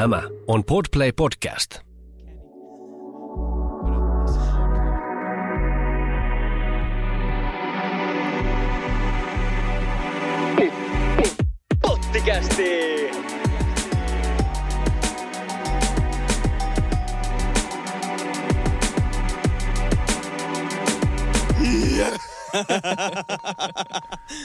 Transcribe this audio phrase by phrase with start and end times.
[0.00, 1.80] Tämä on Podplay Podcast.
[11.82, 13.10] Pottikästi!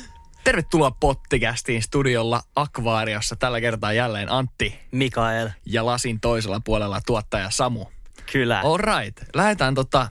[0.45, 3.35] Tervetuloa Pottikästiin studiolla Akvaariossa.
[3.35, 5.49] Tällä kertaa jälleen Antti Mikael.
[5.65, 7.85] ja lasin toisella puolella tuottaja Samu.
[8.31, 8.61] Kyllä.
[8.61, 9.29] All right.
[9.33, 10.07] Lähdetään, tota,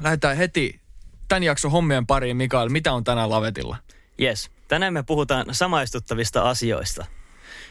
[0.00, 0.80] lähdetään heti
[1.28, 2.36] tämän jakson hommien pariin.
[2.36, 3.76] Mikael, mitä on tänään lavetilla?
[4.20, 4.50] Yes.
[4.68, 7.06] Tänään me puhutaan samaistuttavista asioista.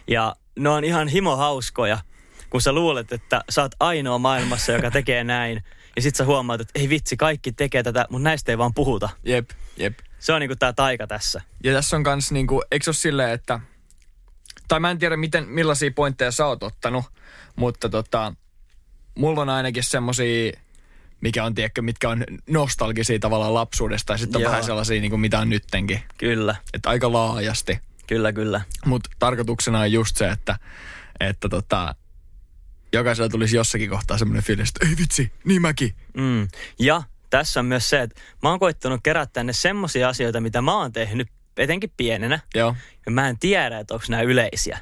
[0.08, 1.98] Ja ne on ihan himohauskoja,
[2.50, 5.64] kun sä luulet, että sä oot ainoa maailmassa, joka tekee näin.
[5.95, 9.09] Ja sit sä huomaat, että ei vitsi, kaikki tekee tätä, mutta näistä ei vaan puhuta.
[9.23, 10.00] Jep, jep.
[10.23, 11.41] Se on niinku tää taika tässä.
[11.63, 13.59] Ja tässä on kans niinku, eikö ole silleen, että...
[14.68, 17.05] Tai mä en tiedä, miten, millaisia pointteja sä oot ottanut,
[17.55, 18.34] mutta tota,
[19.16, 20.52] mulla on ainakin semmosia,
[21.22, 24.52] mikä on, tiedätkö, mitkä on nostalgisia tavallaan lapsuudesta, ja sitten on Joo.
[24.52, 26.02] vähän sellaisia, niinku, mitä on nyttenkin.
[26.17, 27.80] Kyllä, Että aika laajasti.
[28.08, 28.62] kyllä, kyllä.
[28.86, 30.59] Mutta tarkoituksena on just se, että,
[31.19, 31.95] että tota,
[32.94, 35.95] jokaisella tulisi jossakin kohtaa semmoinen fiilis, että ei vitsi, niin mäkin.
[36.17, 36.47] Mm.
[36.80, 37.03] Ja
[37.38, 40.92] tässä on myös se, että mä oon koittanut kerätä tänne semmosia asioita, mitä mä oon
[40.92, 42.40] tehnyt etenkin pienenä.
[42.56, 42.75] Joo.
[43.06, 44.80] Ja mä en tiedä, että onko nämä yleisiä.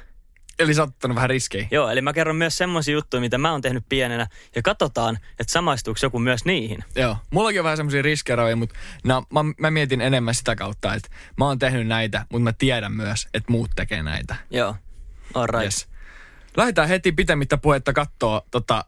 [0.58, 1.68] Eli sä oot vähän riskejä.
[1.70, 4.26] Joo, eli mä kerron myös semmoisia juttuja, mitä mä oon tehnyt pienenä.
[4.56, 6.84] Ja katsotaan, että samaistuuko joku myös niihin.
[6.96, 7.16] Joo.
[7.30, 11.44] Mullakin on vähän semmoisia riskeroja, mutta no, mä, mä, mietin enemmän sitä kautta, että mä
[11.44, 14.36] oon tehnyt näitä, mutta mä tiedän myös, että muut tekee näitä.
[14.50, 14.76] Joo,
[15.34, 15.64] all right.
[15.64, 15.88] Yes.
[16.56, 18.84] Lähdetään heti pitemmittä puhetta katsoa, tota,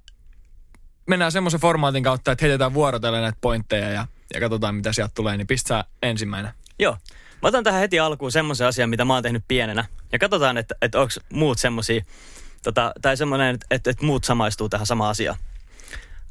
[1.07, 5.37] mennään semmoisen formaatin kautta, että heitetään vuorotellen näitä pointteja ja, ja katsotaan mitä sieltä tulee,
[5.37, 6.53] niin pistää ensimmäinen.
[6.79, 6.97] Joo.
[7.43, 9.85] Mä otan tähän heti alkuun semmoisen asian, mitä mä oon tehnyt pienenä.
[10.13, 12.05] Ja katsotaan, että, että onko muut semmosia,
[12.63, 15.39] tota, tai semmoinen, että, että, että muut samaistuu tähän samaan asiaan.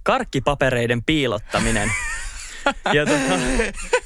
[0.03, 1.91] Karkkipapereiden piilottaminen.
[2.93, 3.37] ja tota,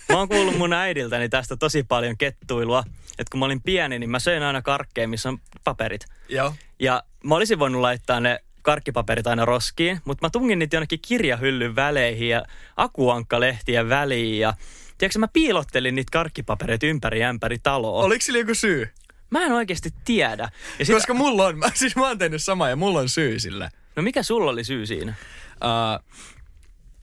[0.09, 2.83] mä oon kuullut mun äidiltäni tästä tosi paljon kettuilua.
[3.09, 6.05] Että kun mä olin pieni, niin mä söin aina karkkeja, missä on paperit.
[6.29, 6.53] Joo.
[6.79, 11.75] Ja mä olisin voinut laittaa ne karkkipaperit aina roskiin, mutta mä tungin niitä jonnekin kirjahyllyn
[11.75, 12.43] väleihin ja
[12.77, 14.53] akuankkalehtien väliin ja
[14.97, 18.03] Tiedätkö, mä piilottelin niitä karkkipapereita ympäri ämpäri taloa.
[18.03, 18.89] Oliko sillä joku syy?
[19.29, 20.49] Mä en oikeasti tiedä.
[20.79, 23.39] Ja sit, Koska mulla on, mä, siis mä oon tehnyt sama ja mulla on syy
[23.39, 23.69] sille.
[23.95, 25.13] No mikä sulla oli syy siinä?
[25.51, 26.05] Uh,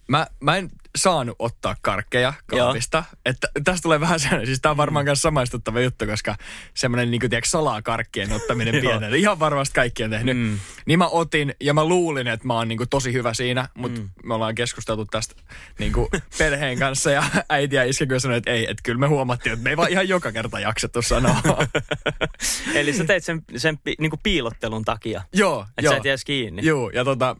[0.08, 3.04] mä, mä en saanut ottaa karkkeja kaapista.
[3.24, 6.36] Että tästä tulee vähän sellainen, siis tää on varmaan myös samaistuttava juttu, koska
[6.74, 9.18] semmoinen niin tiedätkö, salaa karkkien ottaminen pienelle.
[9.18, 10.36] Ihan varmasti kaikki on tehnyt.
[10.36, 10.58] Mm.
[10.86, 14.08] Niin mä otin ja mä luulin, että mä oon niin tosi hyvä siinä, mutta mm.
[14.24, 15.34] me ollaan keskusteltu tästä
[15.78, 15.92] niin
[16.38, 19.64] perheen kanssa ja äiti ja iskä kyllä sanoi, että ei, että kyllä me huomattiin, että
[19.64, 21.36] me ei vaan ihan joka kerta jaksettu sanoa.
[22.74, 25.92] Eli sä teit sen, sen pi, niin piilottelun takia, joo, että joo.
[25.92, 26.62] sä et jäisi kiinni.
[26.64, 27.36] Joo, ja tota,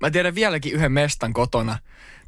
[0.00, 1.78] mä tiedän vieläkin yhden mestan kotona,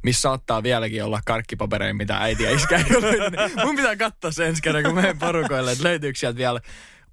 [0.03, 3.65] missä saattaa vieläkin olla karkkipapereja, mitä äiti ja iskä ei ole.
[3.65, 6.59] Mun pitää katsoa sen ensi kerran, kun menen porukoille, että löytyykö sieltä vielä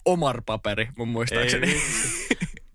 [0.05, 1.73] Omar-paperi, mun muistaakseni.
[1.73, 1.81] Ei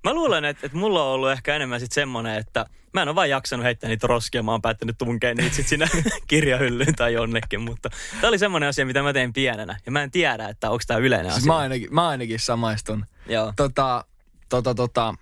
[0.04, 3.16] Mä luulen, että, että mulla on ollut ehkä enemmän sit semmonen, että mä en ole
[3.16, 5.88] vaan jaksanut heittää niitä roskia, mä oon päättänyt tunkea niitä sit siinä
[6.28, 7.90] kirjahyllyyn tai jonnekin, mutta
[8.22, 9.80] tää oli semmonen asia, mitä mä tein pienenä.
[9.86, 11.54] Ja mä en tiedä, että onko tää yleinen siis asia.
[11.54, 13.06] mä ainakin, mä ainakin samaistun.
[13.28, 13.54] Joo.
[13.56, 14.06] Tota,
[14.50, 15.16] tota, tota,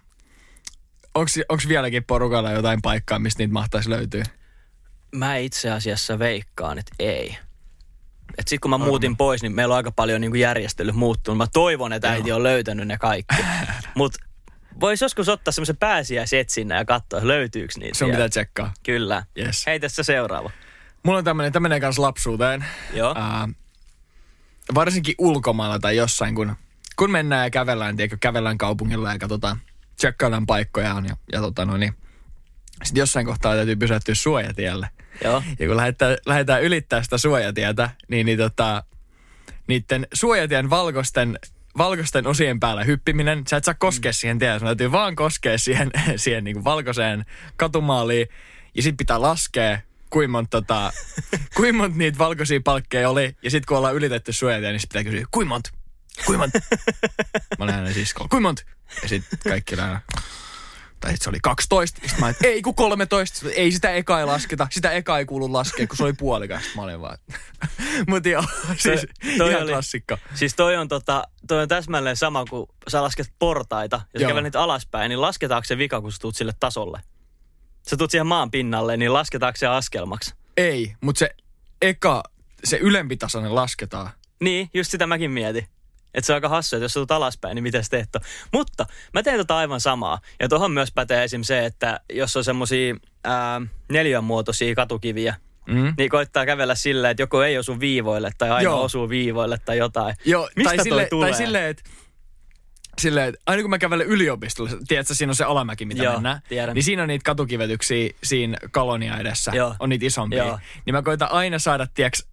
[1.49, 4.23] onks vieläkin porukalla jotain paikkaa, mistä niitä mahtaisi löytyä?
[5.15, 7.37] Mä itse asiassa veikkaan, että ei.
[8.37, 11.37] Et sit kun mä muutin pois, niin meillä on aika paljon niin järjestely muuttunut.
[11.37, 13.35] Mä toivon, että äiti on löytänyt ne kaikki.
[13.95, 14.13] Mut
[14.79, 18.73] vois joskus ottaa semmoisen pääsiäisetsinnä ja katsoa, löytyykö niitä Se on mitä tsekkaa.
[18.83, 19.25] Kyllä.
[19.37, 19.65] Yes.
[19.65, 20.51] Hei tässä seuraava.
[21.03, 22.65] Mulla on tämmönen, tämä menee kanssa lapsuuteen.
[22.93, 23.15] Joo.
[23.17, 23.49] Ää,
[24.75, 26.55] varsinkin ulkomailla tai jossain, kun,
[26.95, 29.61] kun mennään ja kävellään, tiedätkö, kävellään kaupungilla ja katsotaan,
[29.99, 31.93] tsekkaillaan paikkoja on ja, ja tota no niin.
[32.83, 34.89] Sitten jossain kohtaa täytyy pysähtyä suojatielle.
[35.23, 35.43] Joo.
[35.59, 38.83] Ja kun lähdetään, lähdetään ylittää sitä suojatietä, niin, niin tota,
[39.67, 41.39] niiden suojatien valkoisten,
[41.77, 45.91] valkoisten osien päällä hyppiminen, sä et saa koskea siihen tielle, sun täytyy vaan koskea siihen,
[46.15, 47.25] siihen niin valkoiseen
[47.55, 48.27] katumaaliin.
[48.75, 49.79] Ja sit pitää laskea,
[50.09, 50.93] kuinka monta, tota,
[51.55, 53.35] kuinka monta niitä valkoisia palkkeja oli.
[53.43, 55.69] Ja sitten kun ollaan ylitetty suojatie, niin sit pitää kysyä, kuinka monta?
[56.25, 56.59] Kuinka monta?
[57.59, 58.63] Mä olen hänen siskolla, kuinka monta?
[59.01, 60.01] Ja sitten kaikki aina,
[60.99, 62.01] tai sit se oli 12.
[62.01, 63.49] Sitten mä että ei kun 13.
[63.49, 64.67] Ei sitä eka ei lasketa.
[64.71, 66.63] Sitä eka ei kuulu laskea, kun se oli puolikas.
[66.75, 67.17] Mä olin vaan,
[68.09, 68.43] mutta joo,
[68.77, 69.05] siis
[69.37, 70.17] toi ihan oli- klassikko.
[70.35, 74.29] Siis toi on, tota, toi on täsmälleen sama, kuin sä lasket portaita ja sä Joo.
[74.29, 77.01] kävelet niitä alaspäin, niin lasketaanko se vika, kun sä tuut sille tasolle?
[77.89, 80.33] Sä tuut siihen maan pinnalle, niin lasketaanko se askelmaksi?
[80.57, 81.29] Ei, mutta se
[81.81, 82.23] eka,
[82.63, 84.09] se ylempitasoinen lasketaan.
[84.41, 85.67] Niin, just sitä mäkin mietin.
[86.13, 88.19] Että se on aika hassu, että jos sä tulet alaspäin, niin miten sä teet to?
[88.53, 90.19] Mutta mä teen tota aivan samaa.
[90.39, 91.43] Ja tuohon myös pätee esim.
[91.43, 93.61] se, että jos on semmosia ää,
[93.91, 95.35] neljänmuotoisia katukiviä,
[95.67, 95.93] Mm.
[95.97, 98.83] Niin koittaa kävellä silleen, että joku ei osu viivoille tai aina Joo.
[98.83, 100.15] osuu viivoille tai jotain.
[100.25, 101.29] Joo, Mistä tai, sille, tulee?
[101.29, 101.83] tai silleen, että
[103.01, 106.41] silleen, että aina kun mä kävelen yliopistolla, tiedätkö, siinä on se alamäki, mitä Joo, mennään.
[106.49, 106.75] tiedän.
[106.75, 109.51] Niin siinä on niitä katukivetyksiä siinä kolonia edessä.
[109.55, 109.75] Joo.
[109.79, 110.45] On niitä isompia.
[110.45, 110.59] Joo.
[110.85, 112.23] Niin mä koitan aina saada, tiedätkö,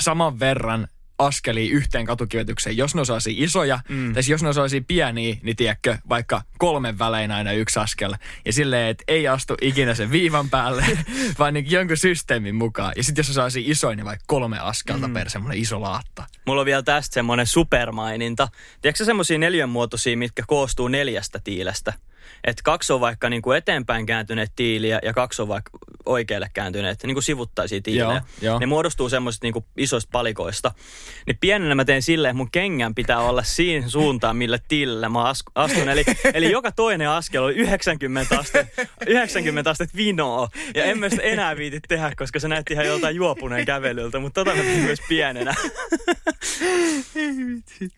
[0.00, 0.88] saman verran
[1.18, 4.12] askelia yhteen katukivetykseen, jos ne on sellaisia isoja, mm.
[4.12, 8.14] tai jos ne on sellaisia pieniä, niin tiedätkö, vaikka kolmen välein aina yksi askel.
[8.44, 10.84] Ja silleen, että ei astu ikinä sen viivan päälle,
[11.38, 12.92] vaan niin jonkun systeemin mukaan.
[12.96, 15.14] Ja sitten jos on isoja, niin vaikka kolme askelta mm.
[15.14, 16.24] per semmoinen iso laatta.
[16.46, 18.48] Mulla on vielä tästä semmoinen supermaininta.
[18.80, 21.92] Tiedätkö semmoisia neljänmuotoisia, mitkä koostuu neljästä tiilestä?
[22.44, 25.70] Että kaksi on vaikka niin kuin eteenpäin kääntyneet tiiliä ja kaksi on vaikka
[26.06, 28.22] oikealle kääntyneet, niin kuin sivuttaisia tiilejä.
[28.42, 28.58] Joo, joo.
[28.58, 30.74] Ne muodostuu semmoisista niin kuin isoista palikoista.
[31.26, 35.24] Niin pienenä mä teen silleen, että mun kengän pitää olla siinä suuntaan, millä tiilillä mä
[35.28, 35.88] as- astun.
[35.88, 36.04] Eli,
[36.34, 40.48] eli joka toinen askel on 90 astetta 90 astet vinoa.
[40.74, 44.18] Ja en mä sitä enää viiti tehdä, koska se näytti ihan joltain juopuneen kävelyltä.
[44.18, 45.54] Mutta tota mä myös pienenä.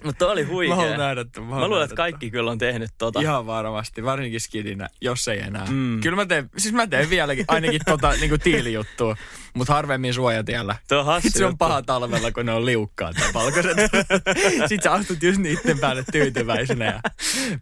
[0.05, 0.77] Mutta oli huikea.
[0.77, 3.21] Mä nähdä mä Mä luulen, että kaikki kyllä on tehnyt tota.
[3.21, 5.67] Ihan varmasti, varsinkin skidinä, jos ei enää.
[5.71, 6.01] Mm.
[6.01, 9.17] Kyllä mä teen, siis mä teen vieläkin ainakin tota niinku tiilijuttua,
[9.55, 10.77] mutta harvemmin suojatiellä.
[10.89, 13.77] Tuo on hassu Se on paha talvella, kun ne on liukkaat ja valkoiset.
[14.69, 17.01] Sitten sä astut just niiden päälle tyytyväisenä ja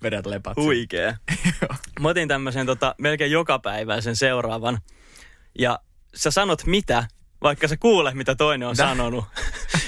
[0.02, 0.56] vedät lepat.
[0.56, 1.14] Huikee.
[2.00, 4.78] Mä otin tämmöisen tota, melkein jokapäiväisen seuraavan.
[5.58, 5.78] Ja
[6.14, 7.08] sä sanot mitä,
[7.44, 9.24] vaikka sä kuulet, mitä toinen on sanonut.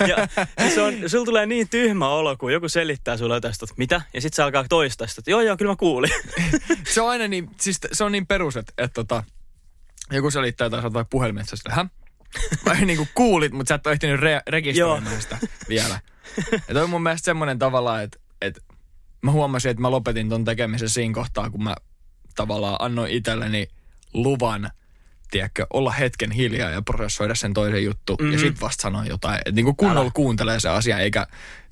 [0.08, 0.28] Ja
[0.74, 4.02] se on, sulla tulee niin tyhmä olo, kun joku selittää sulle jotain, sit, että mitä?
[4.14, 6.10] Ja sitten se alkaa toistaa sitä, että joo joo, kyllä mä kuulin.
[6.94, 9.24] Se on aina niin, siis se on niin perus, että, että tota,
[10.12, 11.90] joku selittää jotain, vaikka puhelimessa sitä, häh?
[12.66, 15.38] Vai niin kuin kuulit, mutta sä et ole ehtinyt re- rekisteröimään sitä
[15.68, 16.00] vielä.
[16.68, 18.60] Ja toi on mun mielestä semmoinen tavallaan, että, että
[19.22, 21.76] mä huomasin, että mä lopetin ton tekemisen siinä kohtaa, kun mä
[22.34, 23.68] tavallaan annoin itselleni
[24.14, 24.70] luvan,
[25.30, 28.32] tiedätkö, olla hetken hiljaa ja prosessoida sen toisen juttu mm-hmm.
[28.32, 29.38] ja sit vasta sanoa jotain.
[29.38, 30.10] Että niin kuin kunnolla Älä.
[30.14, 31.26] kuuntelee se asia, eikä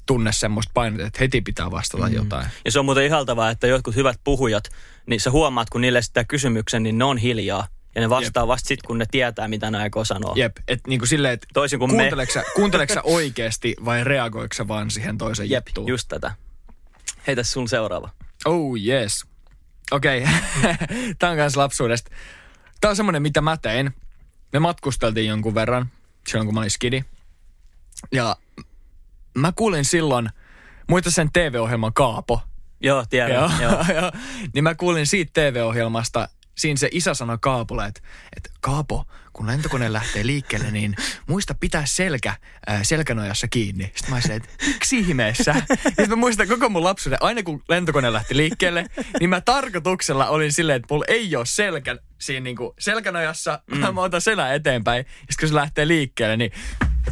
[0.07, 2.15] tunne semmoista painetta, että heti pitää vastata mm.
[2.15, 2.47] jotain.
[2.65, 4.65] Ja se on muuten ihaltavaa, että jotkut hyvät puhujat,
[5.07, 7.69] niin sä huomaat, kun niille esittää kysymyksen, niin ne on hiljaa.
[7.95, 8.49] Ja ne vastaa Jep.
[8.49, 10.33] vasta sitten, kun ne tietää, mitä ne aikoo sanoa.
[10.37, 11.97] Jep, että niin kuin silleen, että Toisin kuin me.
[11.97, 15.89] kuunteleeko sä, kuunteleeko sä oikeasti vai reagoiko sä vaan siihen toisen Jep, juttuun?
[15.89, 16.33] just tätä.
[17.27, 18.11] Heitä sun seuraava.
[18.45, 19.25] Oh yes.
[19.91, 20.23] Okei,
[20.59, 20.75] okay.
[21.19, 22.11] tämä on kanssa lapsuudesta.
[22.85, 23.95] Tämä on semmoinen, mitä mä tein.
[24.53, 25.91] Me matkusteltiin jonkun verran
[26.29, 27.05] silloin, kun mä olin skidi.
[28.13, 28.37] Ja
[29.39, 30.31] mä kuulin silloin,
[30.89, 32.43] muista sen TV-ohjelman Kaapo.
[32.81, 33.35] Joo, tiedän.
[33.35, 33.51] Joo.
[33.61, 33.85] Joo.
[34.01, 34.13] Joo.
[34.55, 38.01] niin mä kuulin siitä TV-ohjelmasta, siinä se isä sanoi Kaapolle, että,
[38.37, 40.97] että Kaapo, kun lentokone lähtee liikkeelle, niin
[41.27, 42.35] muista pitää selkä
[42.67, 43.85] ää, selkänojassa kiinni.
[43.85, 45.55] Sitten mä olisin, että miksi ihmeessä?
[45.85, 48.87] Sitten mä muistan koko mun lapsuuden, aina kun lentokone lähti liikkeelle,
[49.21, 53.95] niin mä tarkoituksella olin silleen, että mulla ei ole selkä siinä niinku selkänojassa, mm.
[53.95, 54.99] mä otan selän eteenpäin.
[54.99, 56.53] Ja sitten kun se lähtee liikkeelle, niin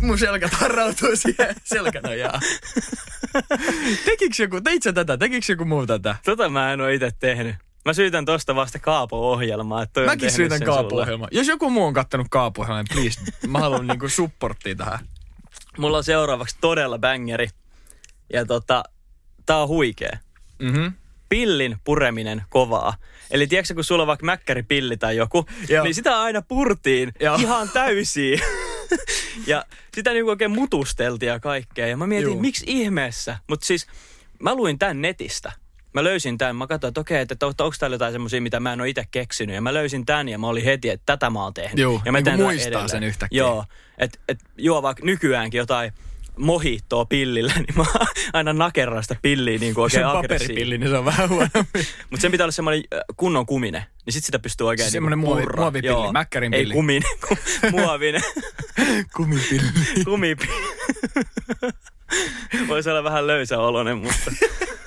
[0.01, 2.41] mun selkä tarrautuu siihen selkänojaan.
[4.05, 5.17] Tekikö joku, teit sä tätä?
[5.17, 6.17] Tekikö joku muu tätä?
[6.25, 7.57] Tota mä en ole itse tehnyt.
[7.85, 9.83] Mä syytän tosta vasta Kaapo-ohjelmaa.
[9.83, 11.29] Että Mäkin syytän kaapuohjelmaa.
[11.31, 14.99] Jos joku muu on kattanut kaapuohjelmaa, niin please, mä haluan niinku supporttia tähän.
[15.79, 17.49] Mulla on seuraavaksi todella bangeri.
[18.33, 18.83] Ja tota,
[19.47, 20.19] tää on huikee.
[20.63, 20.87] Mhm.
[21.29, 22.95] Pillin pureminen kovaa.
[23.31, 25.85] Eli tiedätkö, kun sulla on vaikka mäkkäripilli tai joku, Joo.
[25.85, 27.37] niin sitä aina purtiin Joo.
[27.37, 28.41] ihan täysiin.
[29.47, 31.87] ja sitä niinku oikein mutusteltiin ja kaikkea.
[31.87, 32.41] Ja mä mietin, Juu.
[32.41, 33.39] miksi ihmeessä?
[33.49, 33.87] Mutta siis
[34.39, 35.53] mä luin tän netistä.
[35.95, 38.73] Mä löysin tämän, mä katsoin, että okei, että, että onko täällä jotain semmoisia, mitä mä
[38.73, 39.55] en ole itse keksinyt.
[39.55, 41.79] Ja mä löysin tämän ja mä olin heti, että tätä mä oon tehnyt.
[41.79, 42.89] Juu, ja mä niin teen muistaa edelleen.
[42.89, 43.39] sen yhtäkkiä.
[43.39, 43.65] Joo,
[43.99, 45.93] että et juo vaikka nykyäänkin jotain
[46.39, 47.85] mohittoa pillillä, niin mä
[48.33, 51.87] aina nakerran sitä pilliä niin kuin oikein paperipilli, niin se on vähän huonompi.
[52.11, 53.83] Mutta sen pitää olla semmoinen äh, kunnon kuminen.
[54.07, 56.13] Niin sit sitä pystyy oikein Semmoinen niinku muovi- muovipilli, Joo.
[56.13, 56.75] mäkkärin Ei pilli.
[56.75, 57.37] kuminen, ku,
[57.71, 58.23] muovinen.
[59.17, 60.05] Kumipilli.
[60.05, 60.53] Kumipilli.
[62.69, 64.33] Voisi olla vähän löysä oloinen, mutta...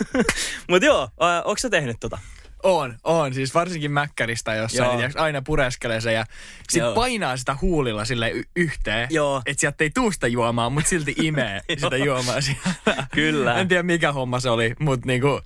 [0.69, 1.09] mutta joo,
[1.45, 2.17] onko sä tehnyt tota?
[2.63, 3.33] On, on.
[3.33, 4.91] Siis varsinkin mäkkäristä jossain, Joo.
[4.91, 6.25] niin tiiäks, aina pureskelee se ja
[6.69, 6.93] sit Joo.
[6.93, 9.07] painaa sitä huulilla sille y- yhteen.
[9.11, 9.41] Joo.
[9.45, 12.73] Että sieltä ei tuu sitä juomaa, mutta silti imee sitä juomaa siellä.
[13.13, 13.59] Kyllä.
[13.59, 15.41] En tiedä mikä homma se oli, mutta niinku,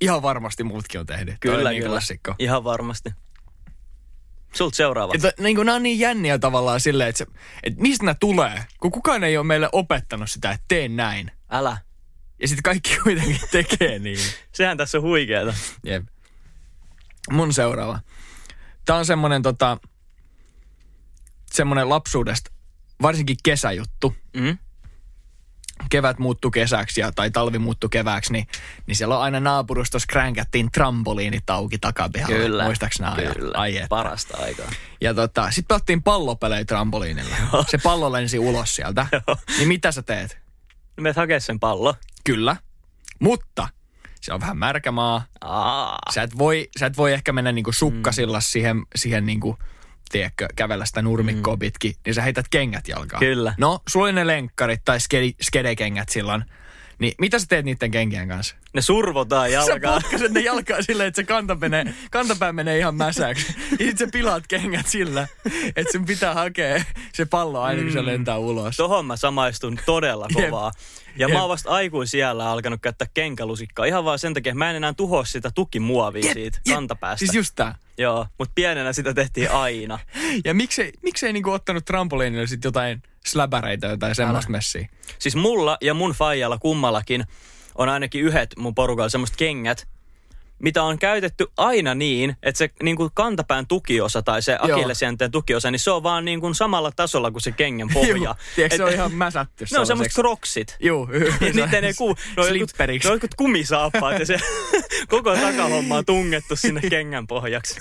[0.00, 1.34] ihan varmasti muutkin on tehnyt.
[1.40, 1.92] Kyllä, on niin kyllä.
[1.92, 2.34] klassikko.
[2.38, 3.10] Ihan varmasti.
[4.56, 5.12] Sult seuraava.
[5.14, 7.26] Että niin kuin, nämä on niin jänniä tavallaan silleen, että, se,
[7.62, 11.30] että mistä nämä tulee, kun kukaan ei ole meille opettanut sitä, että tee näin.
[11.50, 11.78] Älä.
[12.40, 14.18] Ja sitten kaikki kuitenkin tekee niin.
[14.52, 15.54] Sehän tässä on huikeeta.
[15.84, 16.04] Jep.
[17.30, 18.00] Mun seuraava.
[18.84, 19.78] Tää on semmonen tota,
[21.52, 22.50] semmonen lapsuudesta,
[23.02, 24.16] varsinkin kesäjuttu.
[24.36, 24.58] Mm?
[25.90, 28.46] Kevät muuttu kesäksi ja, tai talvi muuttu kevääksi, niin,
[28.86, 32.36] niin siellä on aina naapurustossa kränkättiin trampoliinit auki takapihalla.
[32.36, 32.64] Kyllä.
[32.64, 33.36] Muistaaks ajat?
[33.36, 33.58] Kyllä.
[33.58, 33.86] Ai.
[33.88, 34.70] Parasta aikaa.
[35.00, 37.36] Ja tota, sit pelattiin pallopelejä trampoliinilla.
[37.68, 39.06] Se pallo lensi ulos sieltä.
[39.58, 40.38] niin mitä sä teet?
[41.00, 41.94] Meet hakea sen pallo.
[42.24, 42.56] Kyllä.
[43.18, 43.68] Mutta
[44.20, 45.24] se on vähän märkä maa.
[45.40, 45.98] Aa.
[46.14, 48.42] Sä et voi, sä et voi ehkä mennä niinku sukkasilla mm.
[48.42, 49.58] siihen, siihen niinku,
[50.10, 51.60] tiedätkö, kävellä sitä nurmikkoa mm.
[51.60, 53.20] pitkin, niin sä heität kengät jalkaan.
[53.20, 53.54] Kyllä.
[53.58, 56.44] No, sulla oli ne lenkkarit tai skedi, skedekengät silloin.
[56.98, 58.56] Niin mitä sä teet niiden kenkien kanssa?
[58.74, 60.02] Ne survotaan Sä jalkaan.
[60.02, 63.54] potkaset ne jalkaa silleen, että se kanta menee, kantapää menee ihan mäsäksi.
[63.70, 65.28] Ja sit sä pilaat kengät sillä,
[65.76, 68.76] että sun pitää hakea se pallo aina, kun se lentää ulos.
[68.76, 70.44] Tohon mä samaistun todella Jep.
[70.44, 70.72] kovaa.
[71.16, 71.34] Ja Jep.
[71.34, 73.84] mä oon vasta aikuisiellä alkanut käyttää kenkälusikkaa.
[73.84, 76.74] Ihan vaan sen takia, että mä en enää tuhoa sitä tukimuovia Jep, siitä jep.
[76.74, 77.18] kantapäästä.
[77.18, 77.74] Siis just tää.
[77.98, 79.98] Joo, mutta pienenä sitä tehtiin aina.
[80.44, 84.88] Ja miksei, miksei niinku ottanut trampoliinille sit jotain släbäreitä tai semmoista messiä?
[85.18, 87.24] Siis mulla ja mun faijalla kummallakin
[87.74, 89.88] on ainakin yhdet mun porukalla semmoista kengät,
[90.58, 95.70] mitä on käytetty aina niin, että se niin kuin kantapään tukiosa tai se akillesjänteen tukiosa,
[95.70, 98.16] niin se on vaan niin kuin samalla tasolla kuin se kengän pohja.
[98.16, 100.76] Juu, Tiedätkö, se on Et- ihan mäsätty Ne on semmoiset kroksit.
[100.80, 101.08] Juu,
[101.40, 102.16] Ja niiden ei kuu.
[102.36, 104.36] Ne on jotkut, ne on jotkut kumisaappaat ja se
[105.08, 107.80] koko takahomma on tungettu sinne kengän pohjaksi.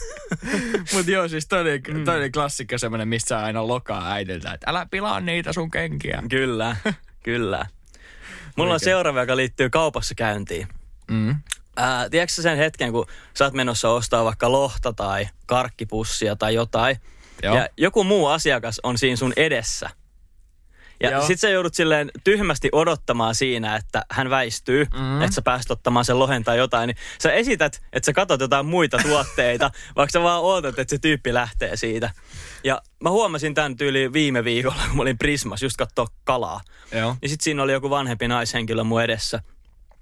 [0.93, 4.87] Mutta joo, siis toi oli, toi oli klassikko semmoinen, mistä aina lokaa äidiltä, että älä
[4.91, 6.23] pilaa niitä sun kenkiä.
[6.29, 6.75] Kyllä,
[7.23, 7.65] kyllä.
[8.55, 10.67] Mulla on seuraava, joka liittyy kaupassa käyntiin.
[11.11, 11.35] Mm.
[11.75, 16.53] Ää, tiedätkö sä sen hetken, kun sä oot menossa ostaa vaikka lohta tai karkkipussia tai
[16.53, 16.97] jotain,
[17.43, 17.55] Joo.
[17.55, 19.89] ja joku muu asiakas on siinä sun edessä.
[21.03, 21.27] Ja Joo.
[21.27, 25.21] sit sä joudut silleen tyhmästi odottamaan siinä, että hän väistyy, mm.
[25.21, 26.87] että sä pääst ottamaan sen lohen tai jotain.
[26.87, 30.99] Niin sä esität, että sä katot jotain muita tuotteita, vaikka sä vaan ootat, että se
[30.99, 32.11] tyyppi lähtee siitä.
[32.63, 36.61] Ja mä huomasin tämän tyyli viime viikolla, kun mä olin Prismas just kattoo kalaa.
[36.91, 37.15] Joo.
[37.21, 39.41] Ja sitten siinä oli joku vanhempi naishenkilö mun edessä.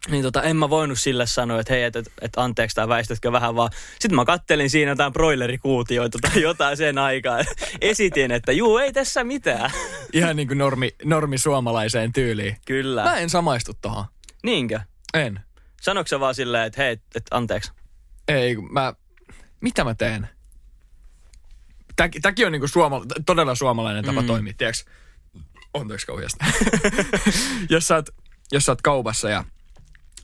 [0.09, 3.31] Niin tota, en mä voinut sille sanoa, että hei, että et, et anteeksi tai väistytkö
[3.31, 3.69] vähän vaan.
[3.99, 7.39] Sitten mä kattelin siinä jotain broilerikuutioita tai jotain sen aikaa.
[7.81, 9.71] Esitin, että juu, ei tässä mitään.
[10.13, 12.57] Ihan niin kuin normi, normi suomalaiseen tyyliin.
[12.65, 13.03] Kyllä.
[13.03, 14.05] Mä en samaistu tohon.
[14.43, 14.79] Niinkö?
[15.13, 15.39] En.
[15.81, 17.71] Sanoiko sä vaan silleen, että hei, että anteeksi?
[18.27, 18.93] Ei, mä...
[19.61, 20.29] Mitä mä teen?
[21.95, 24.27] Tämäkin, tämäkin on niinku suoma, todella suomalainen tapa mm.
[24.27, 24.91] toimia, tiedätkö?
[25.73, 26.45] Anteeksi kauheasti.
[27.69, 28.09] jos, sä oot,
[28.51, 29.43] jos sä oot kaupassa ja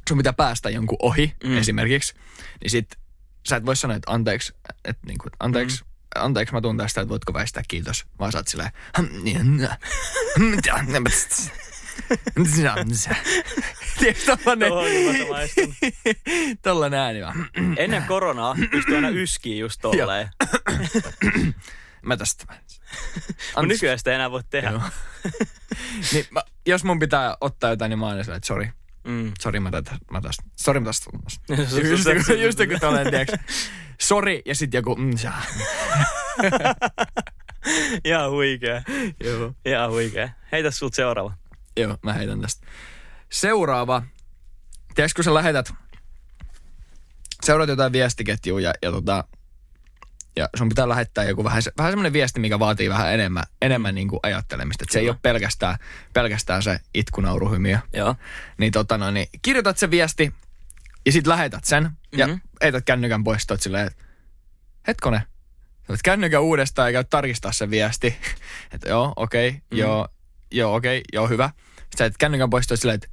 [0.10, 1.58] sun pitää päästä jonkun ohi mm.
[1.58, 2.13] esimerkiksi,
[2.62, 2.96] niin sit
[3.50, 4.54] sä et voi sanoa, että anteeksi,
[4.86, 5.89] että niinku, anteeksi, mm.
[6.16, 8.06] anteeksi mä tuun tästä, että voitko väistää, kiitos.
[8.20, 8.72] Vaan sä oot silleen,
[14.00, 15.75] Tiedätkö tollanen, Tohon mä samaistun.
[16.63, 17.50] tollanen ääni vaan.
[17.78, 20.30] Ennen koronaa pystyi aina yskiä just tolleen.
[22.01, 22.46] Mä tästä.
[23.56, 24.72] Mutta nykyään sitä enää voi tehdä.
[26.13, 28.70] Niin, mä, jos mun pitää ottaa jotain, niin mä aina että sori.
[29.10, 29.32] Mm.
[29.42, 29.98] Sori, mä tästä.
[30.12, 30.44] Mä tästä.
[30.56, 31.10] Sori, mä tästä.
[31.89, 33.34] Just, just, just joku tollanen, tiiäks.
[34.01, 35.34] Sori, ja sit joku, mm, sä.
[38.06, 38.82] Ihan huikea.
[39.24, 39.54] Joo.
[39.66, 40.30] Ihan huikea.
[40.51, 41.34] Heitä sulta seuraava.
[41.78, 42.68] Joo, mä heitän tästä.
[43.32, 44.04] Seuraava.
[44.96, 45.74] Tiedätkö, kun sä lähetät,
[47.44, 49.24] seuraat jotain viestiketjua ja, ja, tota,
[50.36, 54.08] ja sun pitää lähettää joku vähän, vähän semmoinen viesti, mikä vaatii vähän enemmän, enemmän niin
[54.08, 54.84] kuin ajattelemista.
[54.84, 55.78] Että se ei ole pelkästään,
[56.14, 57.80] pelkästään se itkunauruhymiö.
[57.94, 58.16] Joo.
[58.58, 60.34] Niin, tota, no, niin kirjoitat se viesti
[61.06, 61.84] ja sit lähetät sen
[62.18, 62.36] ja Mhm.
[62.36, 62.50] mm-hmm.
[62.62, 64.04] eität kännykän pois, oot silleen, että
[64.88, 65.24] hetkone,
[65.90, 68.16] olet kännykän uudestaan ja käyt tarkistaa se viesti.
[68.74, 69.80] että joo, okei, okay, Mhm.
[69.80, 70.08] joo,
[70.52, 71.50] joo, okei, okay, joo, hyvä.
[71.76, 73.08] Sitten sä et kännykän pois, silleen, että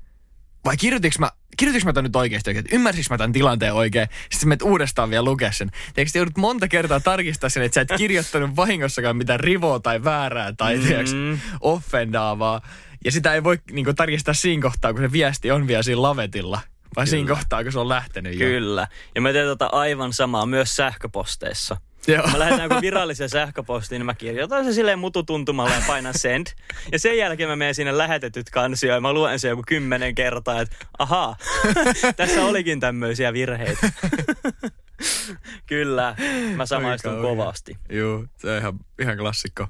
[0.65, 4.09] vai kirjoitiks mä, kirjoitiks mä tän nyt oikeasti oikein, että ymmärsiks mä tämän tilanteen oikein,
[4.31, 5.71] sitten menet uudestaan vielä lukea sen.
[5.95, 10.05] Tiedätkö, sä joudut monta kertaa tarkistaa sen, että sä et kirjoittanut vahingossakaan mitään rivoa tai
[10.05, 10.83] väärää tai mm.
[10.83, 12.61] tiedätkö, offendaavaa.
[13.05, 16.03] Ja sitä ei voi niin kuin, tarkistaa siinä kohtaa, kun se viesti on vielä siinä
[16.03, 16.61] lavetilla,
[16.97, 18.39] vaan siinä kohtaa, kun se on lähtenyt jo.
[18.39, 18.89] Kyllä.
[19.15, 21.77] Ja mä teen tota aivan samaa myös sähköposteissa.
[22.07, 22.27] Joo.
[22.33, 26.47] Mä lähetän jonkun virallisen sähköpostiin, niin mä kirjoitan sen silleen mututuntumalla ja painan send.
[26.93, 30.61] Ja sen jälkeen mä menen sinne lähetetyt kansioon ja mä luen sen joku kymmenen kertaa,
[30.61, 31.37] että ahaa,
[32.17, 33.91] tässä olikin tämmöisiä virheitä.
[35.67, 36.17] Kyllä,
[36.57, 37.37] mä samaistun oikein.
[37.37, 37.77] kovasti.
[37.89, 39.69] Joo, se on ihan, ihan klassikko.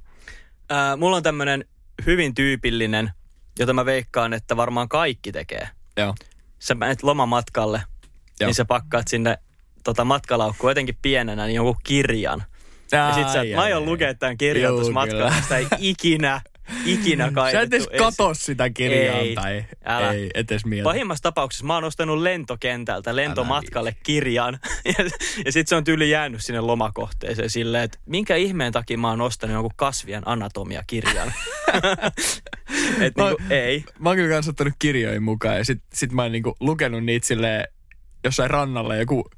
[0.70, 1.64] Ää, mulla on tämmönen
[2.06, 3.10] hyvin tyypillinen,
[3.58, 5.68] jota mä veikkaan, että varmaan kaikki tekee.
[5.96, 6.14] Joo.
[6.58, 7.82] Sä menet lomamatkalle,
[8.40, 8.46] Joo.
[8.48, 9.38] niin sä pakkaat sinne
[9.86, 12.42] tota matkalaukkuun jotenkin pienenä niin jonkun kirjan.
[12.92, 13.88] Ja sit sä, Ai, mä ai, aion ai.
[13.88, 15.42] lukea tämän Juu, kirjoitusmatkalla, kyllä.
[15.42, 16.40] sitä ei ikinä
[16.84, 20.12] ikinä Sä kaivettu et edes kato sitä kirjaa Ei, tai älä.
[20.12, 20.84] ei etes mieti.
[20.84, 25.04] Pahimmassa tapauksessa mä oon ostanut lentokentältä lentomatkalle kirjan ja,
[25.44, 29.20] ja sitten se on tyyli jäänyt sinne lomakohteeseen silleen, että minkä ihmeen takia mä oon
[29.20, 31.32] ostanut jonkun kasvien anatomia-kirjan.
[33.00, 33.84] Et Mä- niinku, ei.
[33.98, 37.26] Mä oon kyllä kans ottanut kirjoja mukaan ja sit, sit mä oon niinku lukenut niitä
[37.26, 37.68] silleen
[38.24, 39.30] jossain rannalla joku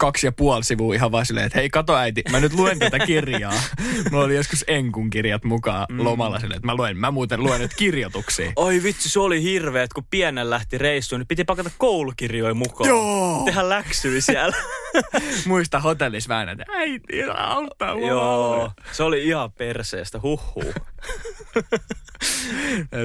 [0.00, 2.98] kaksi ja puoli sivua ihan vaan silleen, että hei kato äiti, mä nyt luen tätä
[2.98, 3.52] kirjaa.
[4.10, 6.04] Mulla oli joskus Enkun kirjat mukaan mm.
[6.04, 8.52] lomalla silleen, että mä luen, mä muuten luen nyt kirjoituksia.
[8.56, 12.88] Oi vitsi, se oli hirveä, että kun pienen lähti reissuun, niin piti pakata koulukirjoja mukaan.
[12.88, 13.42] Joo!
[13.44, 14.56] Tehdä läksyä siellä.
[15.46, 18.08] Muista hotellissa että äiti, auttaa mua.
[18.08, 20.74] Joo, se oli ihan perseestä, huhhuu.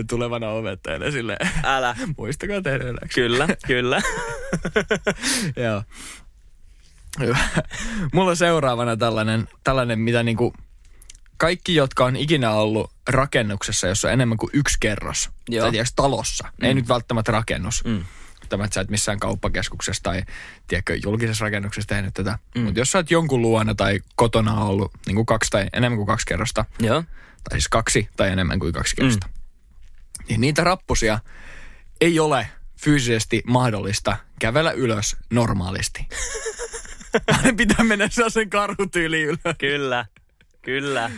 [0.10, 1.96] Tulevana opettajana silleen, Älä.
[2.18, 3.14] muistakaa tehdä läksyt.
[3.16, 4.02] Kyllä, kyllä.
[5.66, 5.84] Joo.
[7.20, 7.38] Hyvä.
[8.14, 10.54] Mulla on seuraavana tällainen, tällainen mitä niinku
[11.38, 15.64] kaikki, jotka on ikinä ollut rakennuksessa, jossa on enemmän kuin yksi kerros, Joo.
[15.64, 16.68] tai tiedätkö, talossa, mm.
[16.68, 18.04] ei nyt välttämättä rakennus, Mm.
[18.50, 20.24] tämä, että sä et missään kauppakeskuksessa tai
[20.68, 22.62] tiedätkö, julkisessa rakennuksessa tehnyt tätä, mm.
[22.62, 26.08] mutta jos sä oot jonkun luona tai kotona ollut niin kuin kaksi tai enemmän kuin
[26.08, 27.04] kaksi kerrosta, Joo.
[27.50, 29.34] tai siis kaksi tai enemmän kuin kaksi kerrosta, mm.
[30.30, 31.20] niin niitä rappusia
[32.02, 32.48] ei ole
[32.82, 36.08] fyysisesti mahdollista kävellä ylös normaalisti.
[37.58, 39.40] Pitää mennä sellaisen karhutyyli ylös.
[39.58, 40.06] Kyllä,
[40.62, 41.12] kyllä.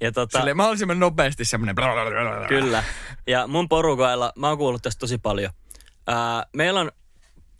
[0.00, 1.76] Ja tota, Silleen mahdollisimman nopeasti semmoinen...
[2.48, 2.84] Kyllä.
[3.26, 5.52] Ja mun porukoilla, mä oon kuullut tästä tosi paljon.
[6.06, 6.92] Ää, meillä on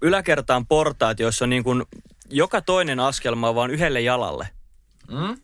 [0.02, 1.83] yläkertaan portaat, joissa on niin kuin
[2.31, 4.49] joka toinen askelma on vaan yhdelle jalalle.
[5.11, 5.37] Mm?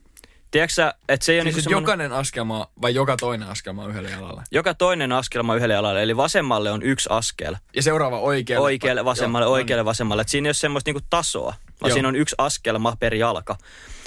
[0.51, 1.91] Tiedätkö sä, että se ei ole Siis niin että semmoinen, joka...
[1.91, 4.43] jokainen askelma vai joka toinen askelma yhdelle jalalle?
[4.51, 7.55] joka toinen askelma yhdelle jalalle, eli vasemmalle on yksi askel.
[7.75, 8.65] Ja seuraava oikealle.
[8.65, 10.21] Oikealle, vasemmalle, Joo, oikealle, vasemmalle.
[10.21, 11.93] Et siinä ei ole semmoista niinku tasoa, vaan Joo.
[11.93, 13.57] siinä on yksi askelma per jalka.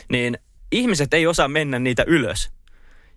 [0.09, 0.39] Niin
[0.73, 2.51] ihmiset ei osaa mennä niitä ylös.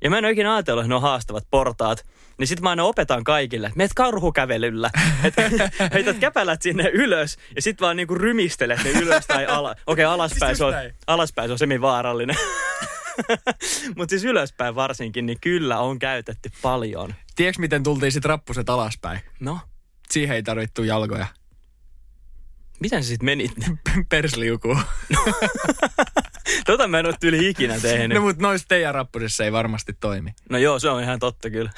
[0.03, 2.05] Ja mä en ole ikinä ajatellut, että ne on haastavat portaat.
[2.37, 4.89] Niin sit mä aina opetan kaikille, että meet karhukävelyllä.
[5.23, 9.71] Että heität käpälät sinne ylös ja sit vaan niinku rymistelet ne ylös tai ala.
[9.71, 10.93] Okei, okay, alaspäin, Siis se on, näin.
[11.07, 12.35] alaspäin se on semi-vaarallinen.
[13.97, 17.15] Mutta siis ylöspäin varsinkin, niin kyllä on käytetty paljon.
[17.35, 19.19] Tiedätkö, miten tultiin sit rappuset alaspäin?
[19.39, 19.59] No,
[20.09, 21.27] Siihen ei tarvittu jalkoja.
[22.79, 23.51] miten se sitten meni?
[24.09, 24.77] Persliukuu.
[26.65, 28.15] Tota mä en ole tyyli ikinä tehnyt.
[28.15, 30.33] No mut noissa teidän rappusissa ei varmasti toimi.
[30.49, 31.71] No joo, se on ihan totta kyllä.